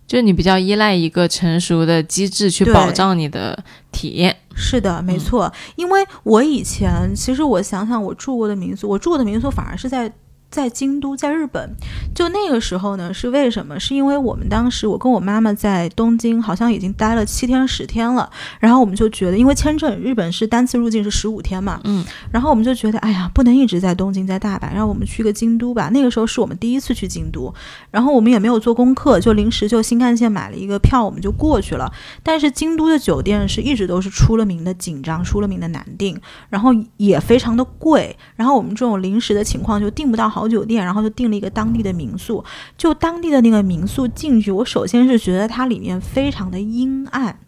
[0.06, 4.36] 就是你比较依赖一个成熟的机制去保障你的体验。
[4.54, 5.52] 是的，没嗯错。
[5.76, 10.12] 因为我以前其实我想想，我住过的民宿，我住过的民宿反而是在
[10.54, 11.68] 在京都，在日本。
[12.14, 13.80] 就那个时候呢，是为什么？
[13.80, 18.30] 是因为我们当时我跟我妈妈在东京，好像已经待了七天十天了。
[18.60, 25.90] 然后我们就觉得，因为签证日本是单次入境是十五天嘛，嗯，然后我们就觉得，哎呀，不能一直在东京，在大阪，让我们去个京都吧。
[25.92, 27.52] 那个时候是我们第一次去京都，
[27.90, 31.92] 然后我们也没有做功课，就临时就新干线买了一个票，我们就过去了。
[32.22, 36.16] 但是京都的酒店是一直都是出了名的紧张，出了名的难订，
[36.48, 38.16] 然后也非常的贵。
[38.36, 42.44] 然后我们这种临时的情况就订不到好酒店，然后就订了一个当地的民宿。
[42.76, 47.38] 就当地的那个民宿进去，我首先是觉得它里面非常的阴暗。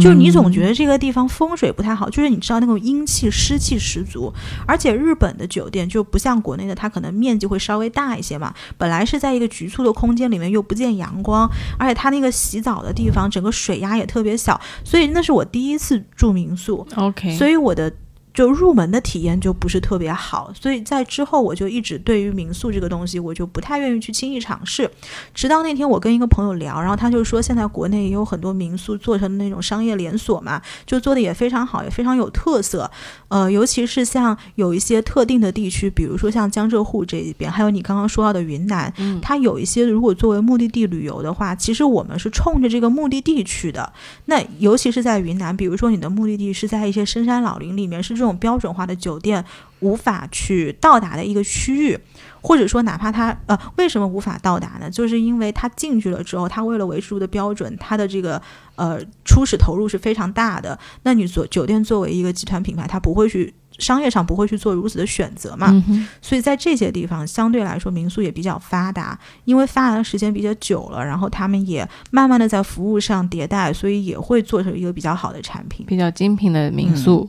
[0.00, 4.32] 就是你总觉得这个地方风水不太好，就是你知道那种阴气、湿气十足，
[4.64, 8.54] 而且日本的酒店就不像国内的，它可能面积会稍微大一些嘛。
[8.78, 17.92] 本来是在一个局促的空间里面，又不见阳光，而且它那个洗澡的地方，整个水压也特别小，所以那是我第一次住民宿，OK，所以我的。
[18.34, 24.90] 就入门的体验就不是特别好，所以在之后我就一直对于民宿这个东西，我就不太愿意去轻易尝试。
[25.34, 32.90] 直到那天我跟一个朋友聊，然后他就说，现在国内也有很多民宿做成那种商业连锁嘛，就做的也非常好，也非常有特色。
[33.28, 43.92] 呃，尤其是像有一些特定的地区，比如说像江浙沪这一边，还有你刚刚说到的云南，嗯它有一些如果作为目的地旅游的话，其实我们是冲着这个目的地去的。
[44.26, 49.44] 那尤其是在云南，比如说你的目的地是在一些深山老林里面，是这种标准化的酒店
[49.80, 51.98] 无法去到达的一个区域，
[52.40, 54.88] 或者说哪怕它呃为什么无法到达呢？
[54.88, 58.40] 就是因为它进去了之后，它为了维持住的标准，它的这个
[58.76, 60.78] 呃初始投入是非常大的。
[61.02, 63.52] 那你做酒店作为一个集团品牌，它不会去。
[63.78, 75.86] 商业上不会去做如此的选择嘛，嗯所以在这些地方相对来说民宿也比较发达，因为发达的时间比较久了，然后他们也慢慢的在服务上迭代，所以也会做成一个比较好的产品。
[75.86, 77.28] 比较精品的民宿，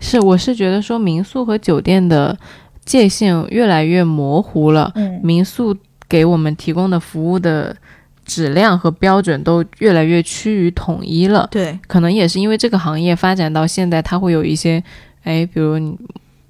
[0.00, 2.36] 是我是觉得说民宿和酒店的
[2.84, 5.76] 界限越来越模糊了，嗯民宿
[6.08, 7.76] 给我们提供的服务的
[8.24, 11.46] 质量和标准都越来越趋于统一了。
[11.50, 14.82] 对，可能也是因为这个行业发展到现在，它会有一些，
[15.22, 15.96] 哎，比如你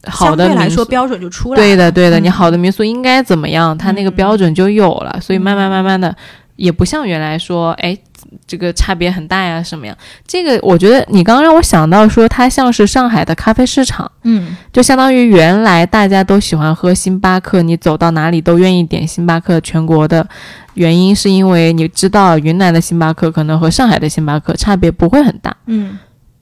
[0.05, 1.63] 好的来民宿，说标准就出来了。
[1.63, 6.15] 对的对的，嗯你好的民宿应该怎么样，它那个嗯标准就有了，所以慢慢嗯慢慢的，
[6.57, 7.97] 也不像原来说，哎，
[8.47, 9.97] 这个差别很大呀什么样。
[10.27, 20.27] 这个我觉得你刚刚让我想到说，它像是上海的咖啡市场，嗯，就相当于原来大家都喜欢喝星巴克，你走到哪里都愿意点星巴克，全国的
[20.75, 25.57] 原因是因为你知道云南的星巴克可能和上海的星巴克差别不会很大。
[25.67, 25.99] 嗯，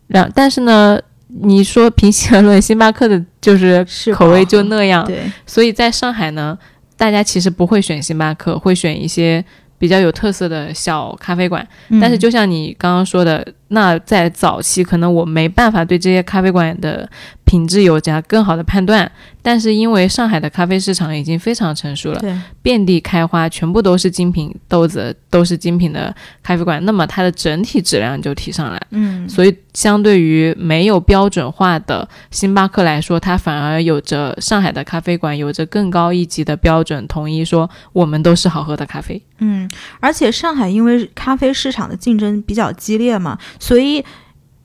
[0.06, 0.98] 然但是呢，
[1.28, 6.56] 你说平心而论，星巴克的就是是口味就那样，对，所以在上海呢，
[6.96, 9.44] 大家其实不会选星巴克，会选一些
[9.78, 11.66] 比较有特色的小咖啡馆。
[12.00, 17.08] 但是嗯就像你刚刚说的，那在早期可能我没办法对这些咖啡馆的
[17.44, 19.10] 品质有加更好的判断，
[19.42, 28.80] 但是因为上海的咖啡市场已经非常成熟了，遍地开花，全部都是精品豆子，都是精品的咖啡馆，那么它的整体质量就提上来。
[28.90, 39.22] 嗯，所以，相对于没有标准化的星巴克来说，它反而有着上海的咖啡馆有着更高一级的标准，统一说我们都是好喝的咖啡。
[39.40, 44.04] 嗯，而且上海因为咖啡市场的竞争比较激烈嘛，所以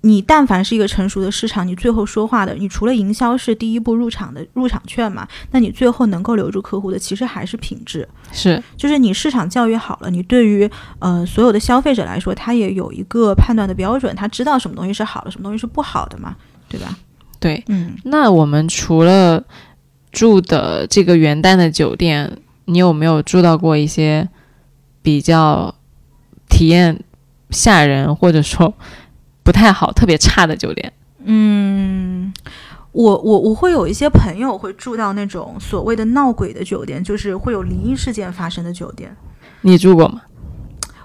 [0.01, 8.07] 你但凡是一个成熟的市场，你最后说话的，你除了营销是第一步入场的入场券嘛，那你最后能够留住客户的，其实还是品质。
[8.31, 16.35] 是，就是你市场教育好了，你对于呃所有的消费者来说，他也有一个判断的标准，他知道什么东西是好的，什么东西是不好的嘛，
[16.67, 16.97] 对吧？
[17.39, 17.63] 对。
[17.67, 19.41] 嗯那我们除了
[20.11, 24.27] 住的这个元旦的酒店，你有没有住到过一些
[25.01, 25.73] 比较
[26.49, 26.99] 体验
[27.53, 28.73] 吓人，或者说
[29.43, 30.91] 不太好、特别差的酒店？
[31.23, 32.33] 嗯。
[32.91, 39.15] 我我我会有一些朋友会住到那种所谓的闹鬼的酒店，就是会有灵异事件发生的酒店。
[39.61, 40.21] 你住过吗？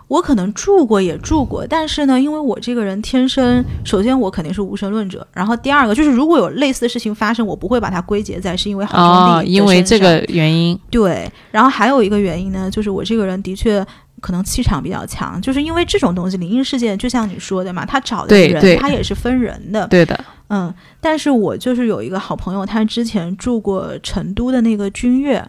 [0.07, 13.83] 我可能住过也住过，但是呢，因为我这个人天生，首先我肯定是无神论者，然后第二个就是如果有类似的事情发生，我不会把它归结在是因为好兄哦，弟的因为这个原因，对，然后还有一个原因呢，就是我这个人的确
[14.21, 25.45] 可能气场比较强，就是因为这种东西，灵异事件就像你说的嘛，他找的人他也是分人的，对的，嗯，但是我就是有一个好朋友，他之前住过成都的那个君悦，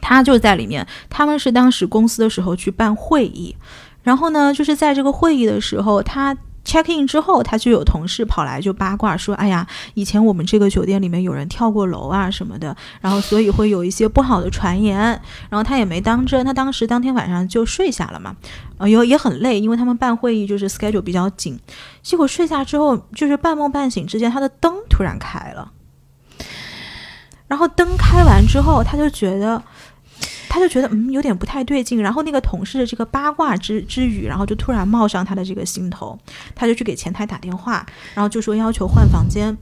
[0.00, 3.54] 他就在里面，他们是当时公司的时候去办会议，
[4.02, 14.98] 然后呢，就是在这个会议的时候，他 check in 之后，他就有同事跑来就八卦说：“哎呀，以前我们这个酒店里面有人跳过楼啊什么的，然后所以会有一些不好的传言。”
[15.48, 18.36] 然后他也没当真，他当时当天晚上就睡下了嘛，
[18.76, 21.58] 呃，有也很累，因为他们办会议就是 schedule 比较紧。
[22.02, 25.72] 结果睡下之后，就是半梦半醒之间，他的灯突然开了，
[27.46, 29.62] 然后灯开完之后，他就觉得。
[30.58, 36.18] 他就觉得嗯有点不太对劲，然后那个同事的这个八卦之之语，然后就突然冒上他的这个心头，
[36.54, 39.56] 他就去给前台打电话，然后就说要求换房间。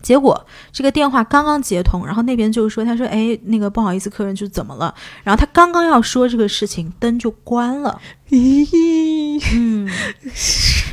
[0.00, 4.92] 结果这个电话刚刚接通，然后那边就说他说哎那个不好意思，客人就怎么了？
[5.22, 8.00] 然后他刚刚要说这个事情，灯就关了。
[8.30, 9.88] 咦，嗯，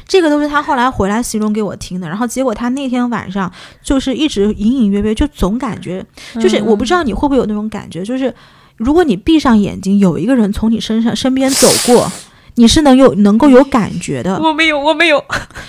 [0.07, 2.07] 这个都是他后来回来形容给我听的。
[2.07, 8.31] 然后结果他那天晚上就是一直隐隐约约就总感觉，就是我不知道你会不会有那种感觉，就是。
[8.79, 12.09] 如果你闭上眼睛，有一个人从你身上身边走过，
[12.55, 14.39] 你是能有能够有感觉的。
[14.41, 15.23] 我没有，我没有，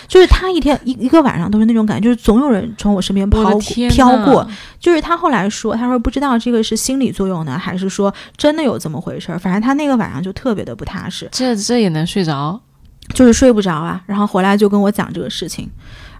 [0.06, 3.58] 就是他一天一一个晚上都是那种感觉，就是总有人从我身边飘
[3.90, 4.48] 飘过。
[4.78, 9.38] 就是他后来说，他说不知道这个是心理作用呢，还是说真的有这么回事儿。
[9.38, 11.28] 反正他那个晚上就特别的不踏实。
[11.32, 12.60] 这这也能睡着？
[13.12, 14.00] 就是睡不着啊。
[14.06, 15.68] 然后回来就跟我讲这个事情。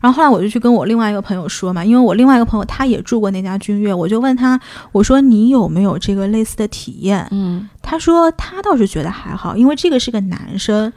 [0.00, 4.58] 然后后来我就去跟我另外一个朋友说嘛，因为我另外一个朋友他也住过那家君悦，我就问他，
[4.92, 7.26] 我说你有没有这个类似的体验？
[7.30, 10.92] 嗯，他说他倒是觉得还好，因为这个是个男生。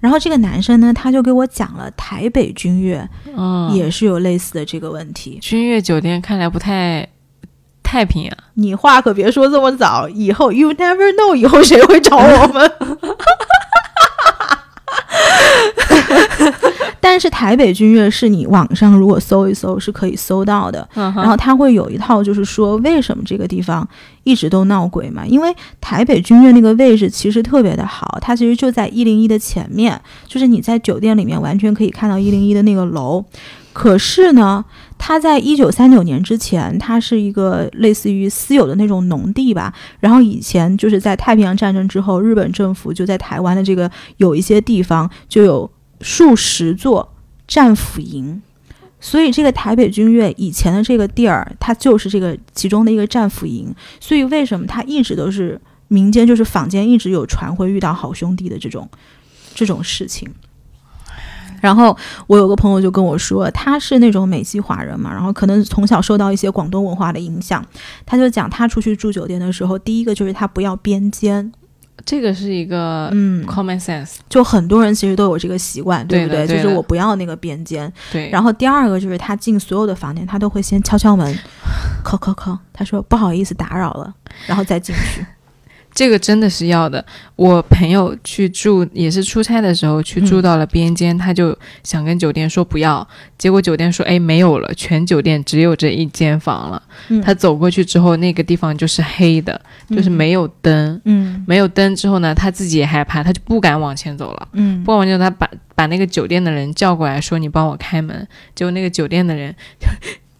[0.00, 5.40] 然后这个男生呢，他就给我讲了台北君悦，嗯，也是有类似的这个问题。
[5.42, 7.04] 君悦酒店看来不太
[7.82, 8.36] 太平啊。
[8.54, 12.72] 你话可别说这么早，以后 you never know，以后谁会找我们？
[17.18, 23.84] 但是台北君悦是你网上如果搜一搜是可以搜到的，然后它会有一套，就是说为什么这个地方
[24.22, 25.26] 一直都闹鬼嘛？
[25.26, 33.24] 因为台北君悦那个位置其实特别的好，它其实就在一零一的前面，就是你在酒店里面完全可以看到一零一的那个楼。
[33.72, 34.64] 可是呢，
[34.96, 39.74] 它在一九三九年之前，它是一个类似于私有的那种农地吧。
[39.98, 45.68] 然后以前就是在太平洋战争之后，日本政府就在台湾的这个有一些地方就有。
[46.00, 47.14] 数十座
[47.46, 48.40] 战俘营，
[49.00, 53.74] 所以这个台北君悦以前的这个地儿，它就是这个其中的一个战俘营。
[54.00, 58.88] 所以为什么它一直都是民间，就是坊间一直有传会遇到好兄弟的这种
[59.54, 60.28] 这种事情？
[61.60, 61.96] 然后
[62.28, 67.64] 我有个朋友就跟我说，他是那种美籍华人嘛，然后可能从小受到一些广东文化的影响，
[68.06, 71.52] 他就讲他出去住酒店的时候，第一个就是他不要边间。
[72.04, 76.46] 这个是一个嗯，common sense，就很多人其实都有这个习惯，对不对？
[76.46, 77.92] 就是我不要那个边间。
[78.12, 78.30] 对。
[78.30, 81.32] 然后第二个就是他进所有的房间，他都会先敲敲门，
[82.04, 84.14] 敲敲敲，他说不好意思打扰了，
[84.46, 85.24] 然后再进去。
[85.98, 87.04] 这个真的是要的。
[87.34, 93.04] 我朋友去住也是出差的时候去住到了边间，他就想跟酒店说不要，
[93.36, 96.80] 结果酒店说哎没有了，全酒店只有这一间房了。
[97.24, 101.00] 他走过去之后，那个地方就是黑的，就是没有灯。
[101.04, 104.48] 嗯，没有灯之后呢，他自己也害怕，他就不敢往前走了。
[104.52, 108.24] 嗯，不敢往前走，他把把那个酒店的人叫过来说你帮我开门。
[108.54, 109.52] 结果那个酒店的人。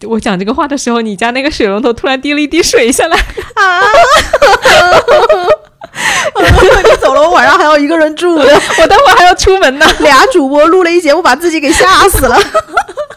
[0.07, 3.81] 我讲这个话的时候，你家那个水龙头突然滴了一滴水下来啊！
[6.39, 9.85] 你走了，我晚上还要一个人住，我待会还要出门呢。
[9.99, 12.37] 俩主播录了一节目，把自己给吓死了。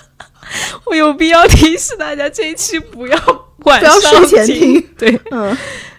[0.87, 3.19] 我有必要提示大家，这一期不要
[3.65, 4.83] 晚上睡前听。
[4.99, 5.57] 对，嗯。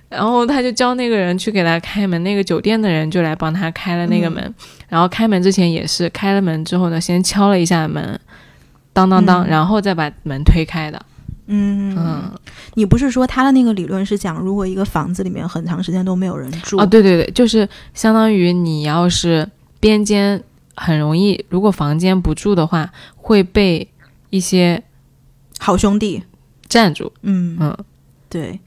[0.09, 4.53] 然后他就叫那个人去给他开门，那个酒店的人就来帮他开了那个门。
[4.87, 8.19] 然后开门之前也是开了门之后呢，先敲了一下门。
[8.93, 11.05] 当当当，然后再把门推开的。
[11.47, 12.31] 嗯嗯，
[12.75, 16.85] 你不是说他的那个理论是讲，如果一个房子里面很长时间都没有人住啊？
[16.85, 19.45] 对对对，就是相当于你要是
[19.81, 20.41] 边间
[20.75, 23.85] 很容易，如果房间不住的话，会被
[24.29, 24.81] 一些
[25.59, 26.23] 好兄弟
[26.69, 27.11] 占住。
[27.23, 27.77] 嗯嗯，
[28.29, 28.57] 对。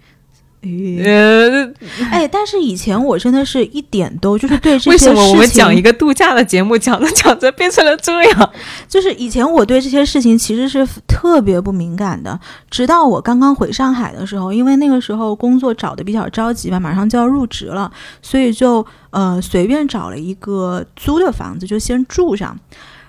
[1.05, 1.73] 呃，
[2.11, 8.53] 哎，但是以前我真的是一点都就是对这些事情，为什么我们讲一个度假的节目，讲着讲着变成了这样？
[8.89, 12.39] 就是以前我对这些事情其实是特别不敏感的，
[12.71, 17.91] 直到我刚刚回上海的时候，因为那个时候工作找的比较着急吧，马上就要入职了，
[18.23, 22.59] 所以就呃随便找了一个租的房子就先住上，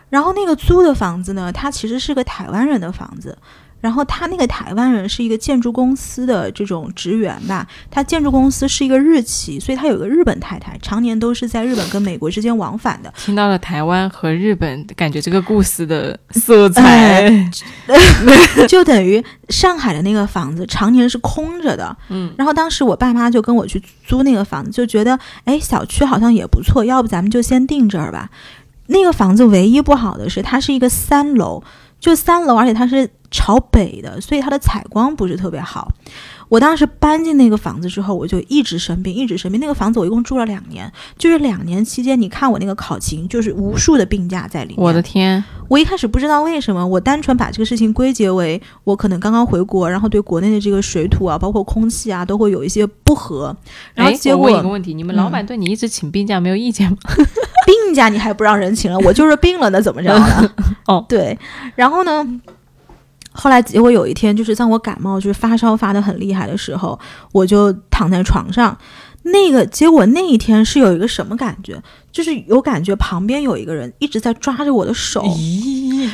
[0.10, 3.38] 然后那个租的房子呢，它其实是个台湾人的房子。
[3.88, 13.14] 然后他那个台湾人是一个建筑公司的这种职员吧，他建筑公司是一个日企，所以他有个日本太太，常年都是在日本跟美国之间往返的。
[13.16, 17.32] 听到了台湾和日本，感觉这个故事的色彩，
[18.68, 21.96] 就等于上海的那个房子常年是空着的。
[22.10, 28.30] 嗯，然后当时我爸妈就跟我去租那个房子，就觉得哎小区好像也不错，要不咱们就先定这儿吧。
[28.90, 31.62] 那个房子唯一不好的是，它是一个三楼，
[32.00, 35.91] 就三楼，而且它是朝北的，所以它的采光不是特别好。
[36.50, 39.60] 我当时搬进那个房子之后，我就一直生病，一直生病。
[39.60, 44.78] 那个房子我一共住了两年，就是两年期间，你看我那个考勤，就是无数的病假在里面。
[44.78, 45.43] 我的天！
[45.68, 53.56] 我一开始不知道为什么，我单纯把这个事情归结为我可能刚刚回国，然后对国内的这个水土啊，包括空气啊，都会有一些不和。
[53.93, 56.98] 然后结果我问一个问题：你们老板对你一直请病假没有意见吗？
[57.68, 58.98] 病假你还不让人请了？
[59.00, 60.54] 我就是病了，那怎么着呢？
[60.88, 61.38] 哦，对，
[61.76, 62.26] 然后呢？
[63.38, 67.00] 后来结果有一天，就是在我感冒，就是发烧发的很厉害的时候，
[67.32, 68.76] 我就躺在床上。
[69.24, 71.82] 那个结果那一天是有一个什么感觉？
[72.14, 75.22] 就是有感觉旁边有一个人一直在抓着我的手。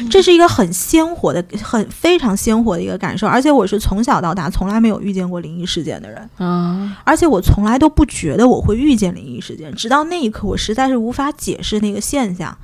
[0.10, 3.28] 这是一个很鲜活的、很非常鲜活的一个感受。
[3.28, 6.98] 而且我是从小到大从来没有遇见过灵异事件的人啊！
[7.04, 12.58] 而且我从来都不觉得我会遇见灵异事件，直到那一刻，我实在是无法解释那个现象。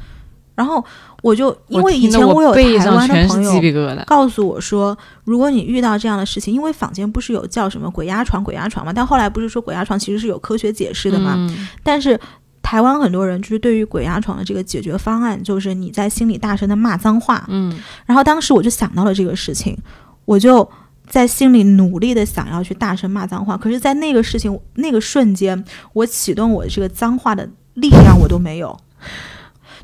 [0.60, 0.84] 然后。
[1.22, 3.52] 我就因为以前我有台湾的朋友
[4.08, 11.36] 告诉我说，如果你遇到这样的事情，因为坊间不是有叫什么鬼压床、鬼压床嘛，但后来不是说鬼压床其实是有科学解释的嘛。
[11.84, 12.18] 但是
[12.62, 17.44] 台湾很多人就是对于鬼压床的这个解决方案，就是你在心里大声的骂脏话。
[17.50, 19.78] 嗯，然后当时我就想到了这个事情，
[20.24, 20.66] 我就
[21.06, 23.58] 在心里努力的想要去大声骂脏话。
[23.58, 28.80] 可是，在那个事情那个瞬间，我启动我这个脏话的力量我都没有。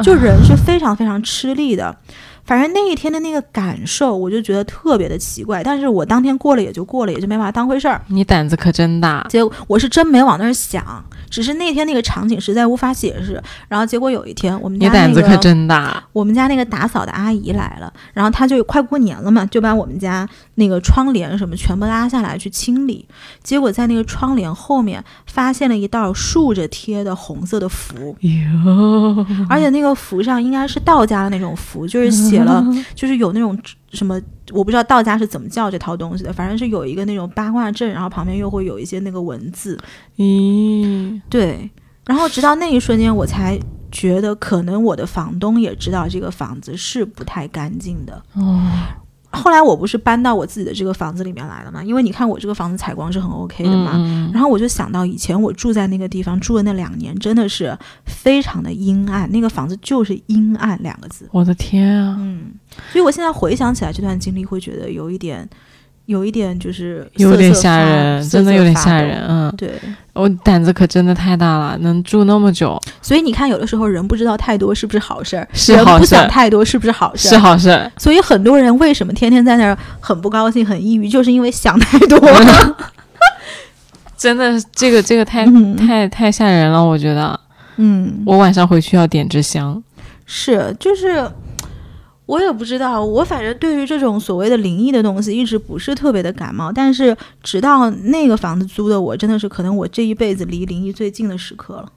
[0.03, 1.95] 就人是非常非常吃力的，
[2.43, 5.63] 反正那一天的那个感受，我就觉得特别的奇怪。
[5.63, 8.01] 但是我当天过了也就过了，也就没把它当回事儿。
[8.07, 11.03] 你胆子可真大，结果我是真没往那儿想。
[11.27, 20.25] 只是那天那个场景实在无法解释，然后结果有一天我们家你胆子可真大，我们家那个打扫的阿姨来了，然后她就快过年了嘛，就把我们家
[20.55, 23.07] 那个窗帘什么全部拉下来去清理，
[23.43, 33.57] 结果在那个窗帘后面发现了一道竖着贴的红色的符，哟，而且那个符上应该是道家的那种符，就是写了， 就是有那种。
[33.93, 34.19] 什么？
[34.51, 39.79] 我不知道道家是怎么叫这套东西的，反正是有一个那种八卦阵，然后旁边又会有一些那个文字。
[40.17, 41.69] 咦，对。
[42.05, 43.57] 然后直到那一瞬间，我才
[43.89, 48.21] 觉得可能我的房东也知道这个房子是不太干净的。
[48.33, 48.61] 哦。
[49.32, 51.84] 后来我不是搬到我自己的这个房子里面来了嘛？
[51.84, 53.91] 因为你看我这个房子采光是很 OK 的嘛。
[54.34, 61.28] 然后我就想到以前我住在那个地方住的那两年，真的是非常的阴暗，那个房子就是阴暗两个字。
[61.32, 62.15] 我的天啊！
[62.19, 62.53] 嗯，
[62.91, 65.47] 所以我现在回想起来这段经历，会觉得有一点。
[66.05, 69.23] 有一点就是有点吓人，真的有点吓人。
[69.27, 69.71] 嗯，对，
[70.13, 72.79] 我胆子可真的太大了，能住那么久。
[73.01, 77.29] 所以你看，有的时候人不知道太多是不是好事儿，是好事；不想太多是不是好事？
[77.29, 77.91] 是好事。
[77.97, 82.77] 所以很多人为什么天天在那儿很不高兴、很抑郁，就是因为想太多了。
[84.15, 85.45] 真的，这个这个太
[85.75, 87.39] 太太吓人了，我觉得。
[87.77, 89.83] 嗯，我晚上回去要点支香。
[90.25, 91.27] 是，就是。
[92.26, 96.71] 我也不知道，我反正对于这种所谓的灵异的东西一直不是特别的感冒。
[96.71, 101.91] 但是直到那个房子租的，我真的是可能我这一辈子离灵异最近的时刻了。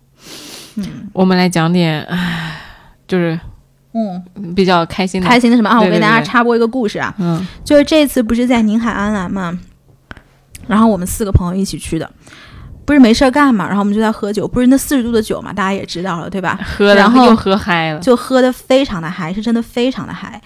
[0.77, 2.61] 嗯，我们来讲点，唉，
[3.07, 3.41] 就是
[3.93, 5.81] 嗯比较开心的开心的什么啊？
[5.81, 9.59] 我给大家插播一个故事啊，嗯，就是这次不是在宁海安澜嘛，
[10.67, 12.11] 然后我们四个朋友一起去的。
[12.89, 16.59] 不是没事儿干嘛，然后我们就在喝酒，不是那四十度的酒嘛，大家也知道了，对吧？
[16.65, 20.41] 喝然后又喝嗨了，就喝的非常的嗨，是真的非常的嗨。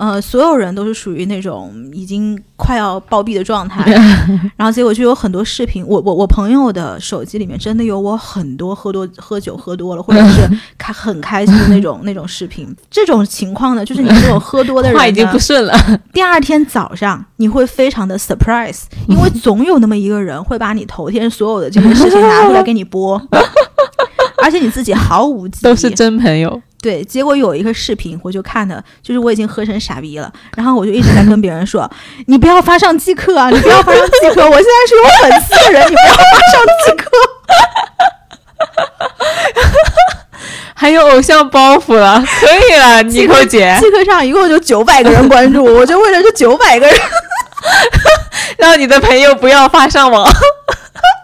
[0.00, 3.84] 呃，所有人都是属于那种已经快要暴毙的状态，
[4.56, 5.86] 然后结果就有很多视频。
[5.86, 10.48] 我我我朋友的手机里面真的有我很多喝多喝酒喝多了，或者是
[10.78, 12.74] 开很开心的那种那种视频。
[12.90, 15.78] 这种情况呢，就是你这种喝多的人话已经不顺了。
[16.14, 23.20] 第二天早上你会非常的 surprise，因为总有那么一个人会把你头天所有的这些事情拿出来给你播，
[24.42, 26.62] 而且你自己毫无记忆，都是真朋友。
[26.82, 31.90] 对，结果有一个视频，我就看的，就是我已经喝成傻逼了，然后我就一直在跟别人说
[32.26, 37.10] ：“你不要发上即刻啊，你不要发上即刻，我现在是有粉丝的人，你不要发上即刻。”
[40.74, 46.96] 还有偶像包袱了，可以了，妮蔻姐，即刻上一共就九百个人关注，我就为了这九百个人，
[48.56, 50.26] 让你的朋友不要发上网。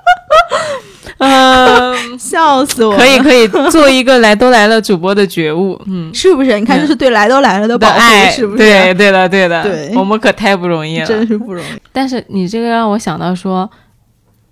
[1.19, 2.95] 嗯， 笑死我！
[2.97, 6.59] 可以可以做一个来都来了主播的觉悟，嗯，是不是？
[6.61, 8.01] 你看，这是对来都来了的保护，
[8.31, 8.59] 是不是？
[8.59, 11.69] 对对的对的，对，我们可太不容易了，真是不容易。
[11.93, 13.69] 但是你这个让我想到说，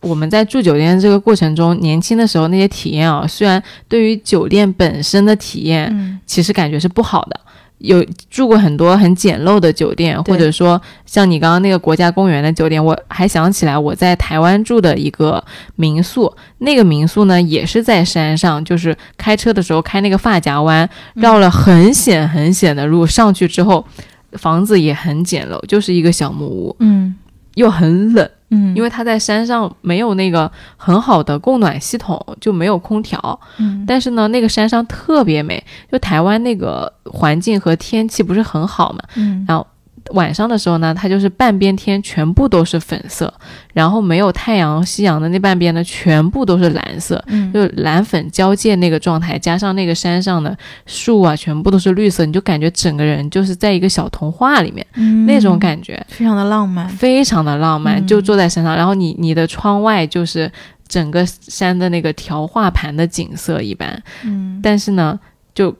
[0.01, 7.41] 我们在住酒店这个过程中，年轻的时候那些体验啊，虽然对于酒店本身的体验，其实感觉是不好的。
[7.85, 15.45] 有住过很多很简陋的酒店，或者说像你刚刚那个国家公园的酒店，我还想起来我在台湾住的一个
[15.76, 23.85] 民宿，那个民宿呢也是在山上，就是开车的时候开那个发夹弯，绕了很险很险的路上去之后，
[24.32, 27.14] 房子也很简陋，就是一个小木屋，嗯
[27.55, 28.29] 又很冷。
[28.51, 33.41] 嗯，因为它在山上没有那个很好的供暖系统，就没有空调。
[33.59, 39.01] 嗯但是呢，那个山上特别美，就台湾那个环境和天气不是很好嘛。
[39.17, 39.67] 嗯然后
[40.11, 43.33] 晚上的时候呢，它就是半边天全部都是粉色，
[43.73, 47.53] 然后没有太阳、夕阳的那半边呢，全部都是蓝色，嗯。
[47.53, 55.25] 就是蓝粉交界那个状态，加上那个山上的树啊，全部都是绿色，你就感觉整个人就是在一个小童话里面、嗯。
[55.25, 56.05] 那种感觉。
[56.09, 56.89] 非常的浪漫。
[56.89, 58.07] 非常的浪漫，嗯。
[58.07, 60.51] 就坐在山上，然后你你的窗外就是
[60.87, 64.61] 整个山的那个调画盘的景色一般，嗯。
[64.63, 65.19] 但是呢，
[65.55, 65.75] 就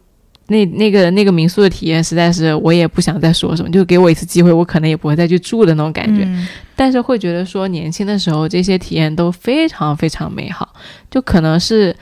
[0.49, 10.73] 那那个那个民宿的体验，实在是我也不想再说什么，就给我一次机会，我可能也不会再去住的那种感觉，嗯但是会觉得说年轻的时候这些体验都非常非常美好，
[11.11, 11.95] 就可能是。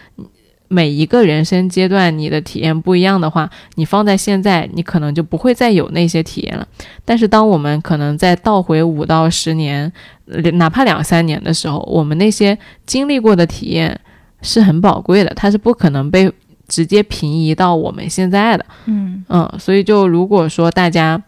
[0.68, 6.66] 每一个人生阶段，你的体验不一样的话，你放在现在，你可能就不会再有那些体验了。
[7.05, 9.93] 但是，当我们可能再倒回五到十年，
[10.30, 14.01] 呃哪怕两三年的时候，我们那些经历过的体验
[14.40, 16.32] 是很宝贵的，它是不可能被
[16.73, 18.64] 直接平移到我们现在的。
[18.87, 21.23] 嗯嗯，所以就如果说大家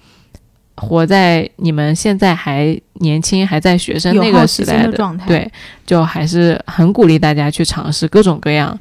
[0.76, 5.52] 活在你们现在还年轻、还在学生那个时代心的状态对，
[5.84, 8.76] 就还是很鼓励大家去尝试各种各样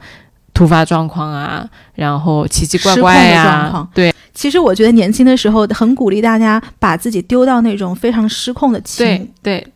[0.54, 9.68] 突发状况啊，然后奇奇怪怪呀、对其实我觉得年轻的时候很鼓励大家把自己丢到那种非常失控的对情对。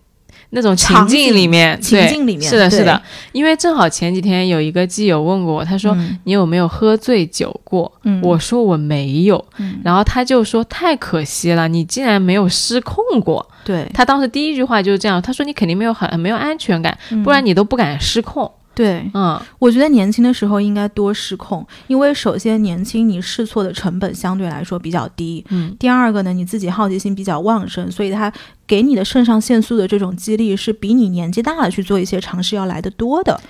[0.58, 3.00] 那种情境里面，情对境里面是的，是的，
[3.32, 7.92] 因为正好前几天有一个基友问过我，他说、嗯你有没有喝醉酒过？
[8.04, 8.20] 嗯。
[8.24, 9.80] 我说我没有，嗯。
[9.84, 13.48] 然后他就说太可惜了，你竟然没有失控过。
[13.64, 17.22] 对，他当时第一句话就是这样，他说你肯定没有很很没有安全感，嗯。
[17.24, 18.52] 不然你都不敢失控。
[18.78, 28.32] 对，嗯，我觉得年轻的时候应该多失控，因为首先年轻你试错的成本相对来说比较低，嗯，第二个呢，你自己好奇心比较旺盛，所以他
[28.68, 33.42] 给你的肾上腺素的这种激励是比你年纪大了去做一些尝试要来的多的。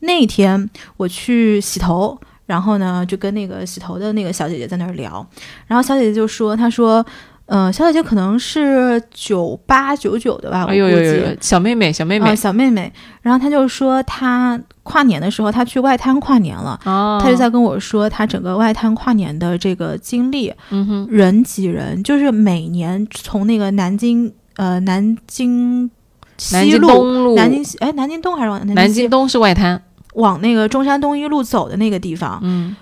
[0.00, 0.68] 那一天
[0.98, 5.26] 我去洗头，然后呢就跟那个洗头的那个小姐姐在那儿聊，
[5.66, 7.04] 然后小姐姐就说，她说。
[7.46, 11.04] 嗯、小姐姐可能是九八九九的吧，我哎呦估计。
[11.04, 12.28] 呦呦呦，小妹妹，小妹妹。
[12.28, 12.92] 啊，，小妹妹，
[13.22, 25.88] 然后她就说她跨年的时候，她去外滩跨年了，哦，她就在跟我说她整个外滩跨年的这个经历，嗯哼，人挤人，就是每年从那个南京呃南京
[26.38, 29.80] 西路、南京西哎南京东还是往南京东是外滩，
[30.14, 32.74] 往那个中山东一路走的那个地方，嗯，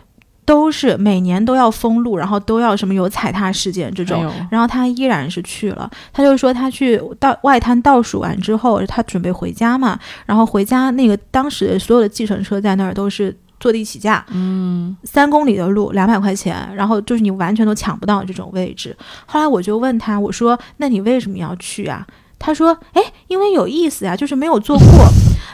[0.45, 4.27] 都是每年都要封路，然后都要什么有踩踏事件这种。
[4.29, 18.97] 哎然后他依然是去了，他就说他去到外滩倒数完之后，他准备回家嘛，然后回家那个当时所有的计程车在那儿都是坐地起价，嗯，三公里的路两百块钱，然后就是你完全都抢不到这种位置。
[19.27, 22.07] 后来我就问他，我说那你为什么要去啊？
[22.39, 24.87] 他说：“哎，因为有意思啊、就是没有坐过。”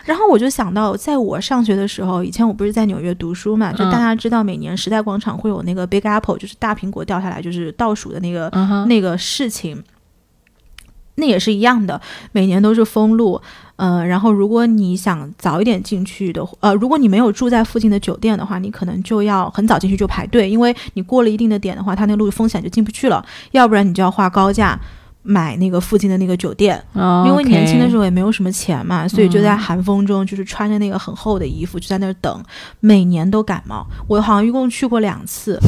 [0.05, 9.83] 然后我就想到，在我上学的时候，以前我不是在纽约读书嘛，就嗯大家知道每年时代广场会有那个 Big Apple，就是大苹果掉下来就是倒数的那个嗯，那个事情，
[11.17, 12.01] 那也是一样的，
[12.33, 13.41] 每年都是封路。
[13.77, 24.79] 呃，然后如果你想早一点进去的，呃，如果你没有住在附近的酒店的话，你可能就要很早进去就排队，因为你过了一定的点的话，它那个路风险就进不去了，要不然你就要花高价。
[25.23, 32.43] 买那个附近的那个酒店，哦因为年轻的时候，也没有什么钱嘛，所以就在嗯寒风中，就是穿着那个很厚的衣服，就在那儿等，
[32.81, 33.87] 每年都感冒。
[34.09, 35.59] 我好像一共去过两次，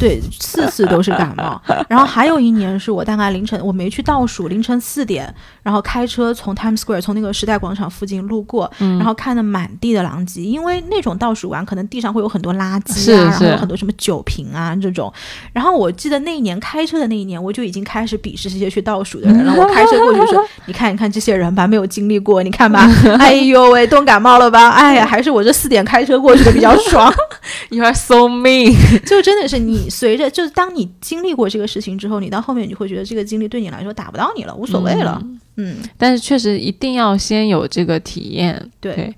[0.00, 1.60] 对，四次都是感冒。
[1.88, 5.32] 然后还有一年是我大概凌晨，我没去倒数，凌晨四点，
[5.62, 15.12] 然后开车从 Times Square 从那个时代广场附近路过，嗯然后看的满地的狼藉，因为那种倒数完，可能地上会有很多垃圾是啊，然后有很多什么酒瓶啊这种。
[15.52, 19.54] 然后我记得那一年开车的那一年，我就已经开始鄙视这些去倒数的人了。
[19.56, 22.88] 我开车过去说：“你看，你看这些人吧，没有经历过，你看吧，
[23.20, 24.70] 哎呦喂，冻感冒了吧？
[24.70, 27.12] 哎呀，还是我这四点开车过去的比较爽。
[27.68, 35.20] You are so mean，就真的是你随着，就是当你经历过这个事情之后，你到后面你会觉得这个经历对你来说打不到你了，无所谓了。
[35.56, 38.94] 嗯，但是确实一定要先有这个体验，对。
[38.94, 39.14] 对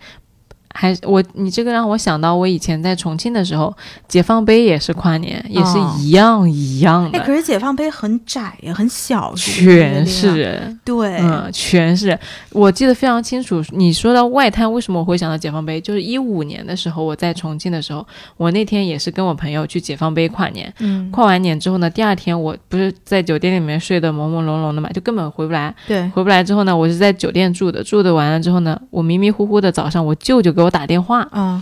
[0.75, 3.75] 还我你这个让我想到我以前在重庆的时候，
[4.09, 10.81] 解放碑也是跨年，也是哦一样一样哎，的，可是解放碑很窄呀，很小，全是人。
[10.85, 12.19] 对，嗯，全是。
[12.51, 13.63] 我记得非常清楚。
[13.71, 15.81] 你说到外滩，为什么我会想到解放碑？
[15.81, 18.07] 就是一五年的时候，我在重庆的时候，
[18.37, 20.73] 我那天也是跟我朋友去解放碑跨年。
[20.79, 25.75] 嗯，跨完年之后呢，第二天我不是在酒店里面睡得朦朦胧胧的嘛，就根本回不来。
[25.87, 31.61] 对，回不来之后呢，我是在酒店住的，住的完了之后呢，我迷迷糊糊的早上，我舅舅给我打电话，嗯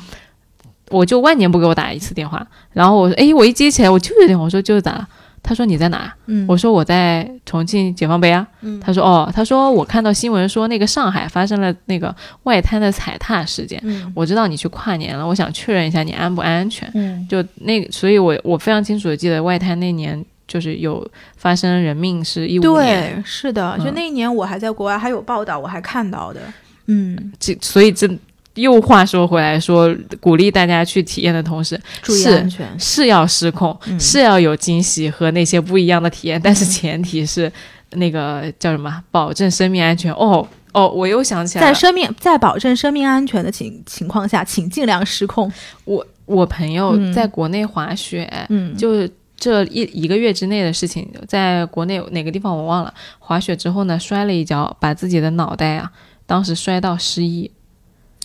[0.90, 2.44] 我就万年不给我打一次电话。
[2.72, 5.08] 然后我说，哎，我一接起来，我舅舅电话，我说舅舅咋了？
[5.42, 6.12] 他说你在哪？
[6.26, 8.46] 嗯，我说我在重庆解放碑啊。
[8.60, 16.90] 嗯他说哦，他说我看到新闻说那个上海发生了那个外滩的踩踏事件，嗯我知道你去跨年了，我想确认一下你安不安全。
[16.94, 26.40] 嗯就那个，所以我我非常清楚的记得外滩那年就是有发生人命是一五年，对，是的，就嗯那一年我还在国外，还有报道，我还看到的。
[26.86, 28.06] 嗯，这所以这
[28.54, 32.66] 又话说回来说，鼓励大家去体验的同时，注意是安全。
[32.78, 37.50] 是要失控，嗯是要有惊喜和那些不一样的体验，但是前提是
[37.92, 40.12] 那个叫什么，保证生命安全。
[40.12, 45.50] 哦哦，我又想起来了，在生命在保证生命安全的情情况下，请尽量失控。
[45.84, 55.90] 我我朋友嗯在国内滑雪，嗯，就这一一个月之内的事情，在国内哪个地方我忘了，滑雪之后呢，摔了一跤，把自己的脑袋啊，
[56.26, 57.50] 当时摔到失忆，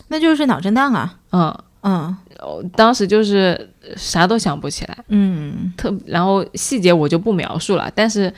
[0.08, 1.16] 那就是脑震荡啊。
[1.32, 1.53] 嗯。
[1.88, 8.32] 嗯哦当时就是啥都想不起来，嗯特然后细节我就不描述了，但是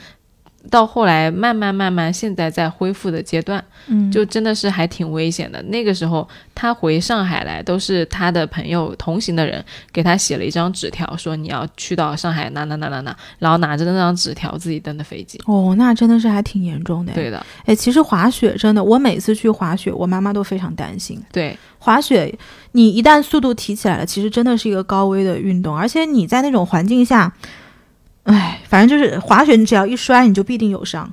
[0.70, 5.62] 到后来慢慢慢慢，现在在恢复的阶段，嗯，就真的是还挺危险的。
[5.62, 15.40] 那个时候他回上海来，都是他的朋友同行的人给他写了一张纸条，说你要去到上海哪哪哪哪哪，然后拿着那张纸条自己登的飞机。
[15.46, 21.18] 哦，那真的是还挺严重的。，对的，哎，其实滑雪真的，我每次去滑雪，我妈妈都非常担心。
[21.32, 22.36] 对，滑雪，
[22.72, 27.32] 你一旦速度提起来了，其实真的是一个高危的运动，而且你在那种环境下，
[28.28, 31.12] 哎，反正就是滑雪，你只要一摔，你就必定有伤。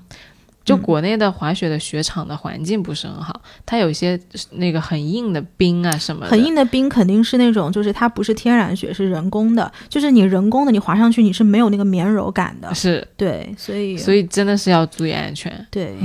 [0.63, 4.19] 就嗯国内的滑雪的雪场的环境不是很好，它有一些
[4.53, 12.73] 那个很硬的冰啊什么的，很硬的冰肯定是那种，就是它不是天然雪，是人工的，就是你人工的，你滑上去你是没有那个绵柔感的。
[12.73, 15.67] 是，对，所以所以真的是要注意安全。
[15.69, 15.95] 对，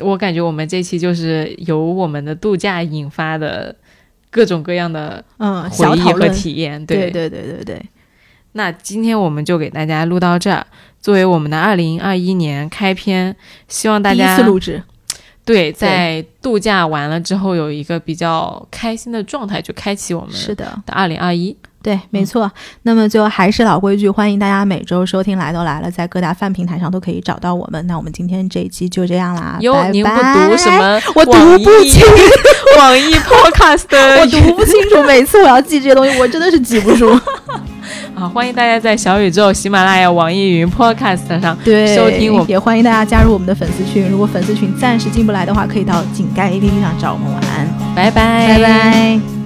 [0.00, 3.72] 我感觉我们这期就是由我们的度假引发的
[4.30, 6.84] 各种各样的嗯，回忆和体验。
[6.84, 7.82] 对对对对对，
[8.52, 10.66] 那今天我们就给大家录到这儿，
[11.00, 13.34] 作为我们的二零二一年开篇，
[13.68, 14.82] 希望大第一家次录制，
[15.44, 21.56] 对在度假完了之后有一个比较开心的状态，就开启我们是的，的二零二一。
[21.88, 22.50] 对，没错。
[22.82, 27.82] 那么就还是老规矩，欢迎大家每周收听《来都来了》，在各大泛平台上都可以找到我们。
[27.86, 30.70] 那我们今天这一期就这样啦，哟，拜您不拜读什？
[30.70, 31.32] 么我读
[31.64, 32.02] 不清，
[32.76, 33.84] 网易 Podcast
[34.20, 35.02] 我读不清楚。
[35.06, 37.08] 每次我要记这些东西，我真的是记不住。
[38.14, 44.10] 啊，欢迎大家在小宇宙、喜马拉雅、网易云 Podcast 上对，收听我们也欢迎大家加入我们的粉丝群。
[44.10, 47.42] 如果粉丝群暂时进不来的话，可以到井盖 APP 上找我们玩。
[47.96, 49.37] 拜拜，拜拜。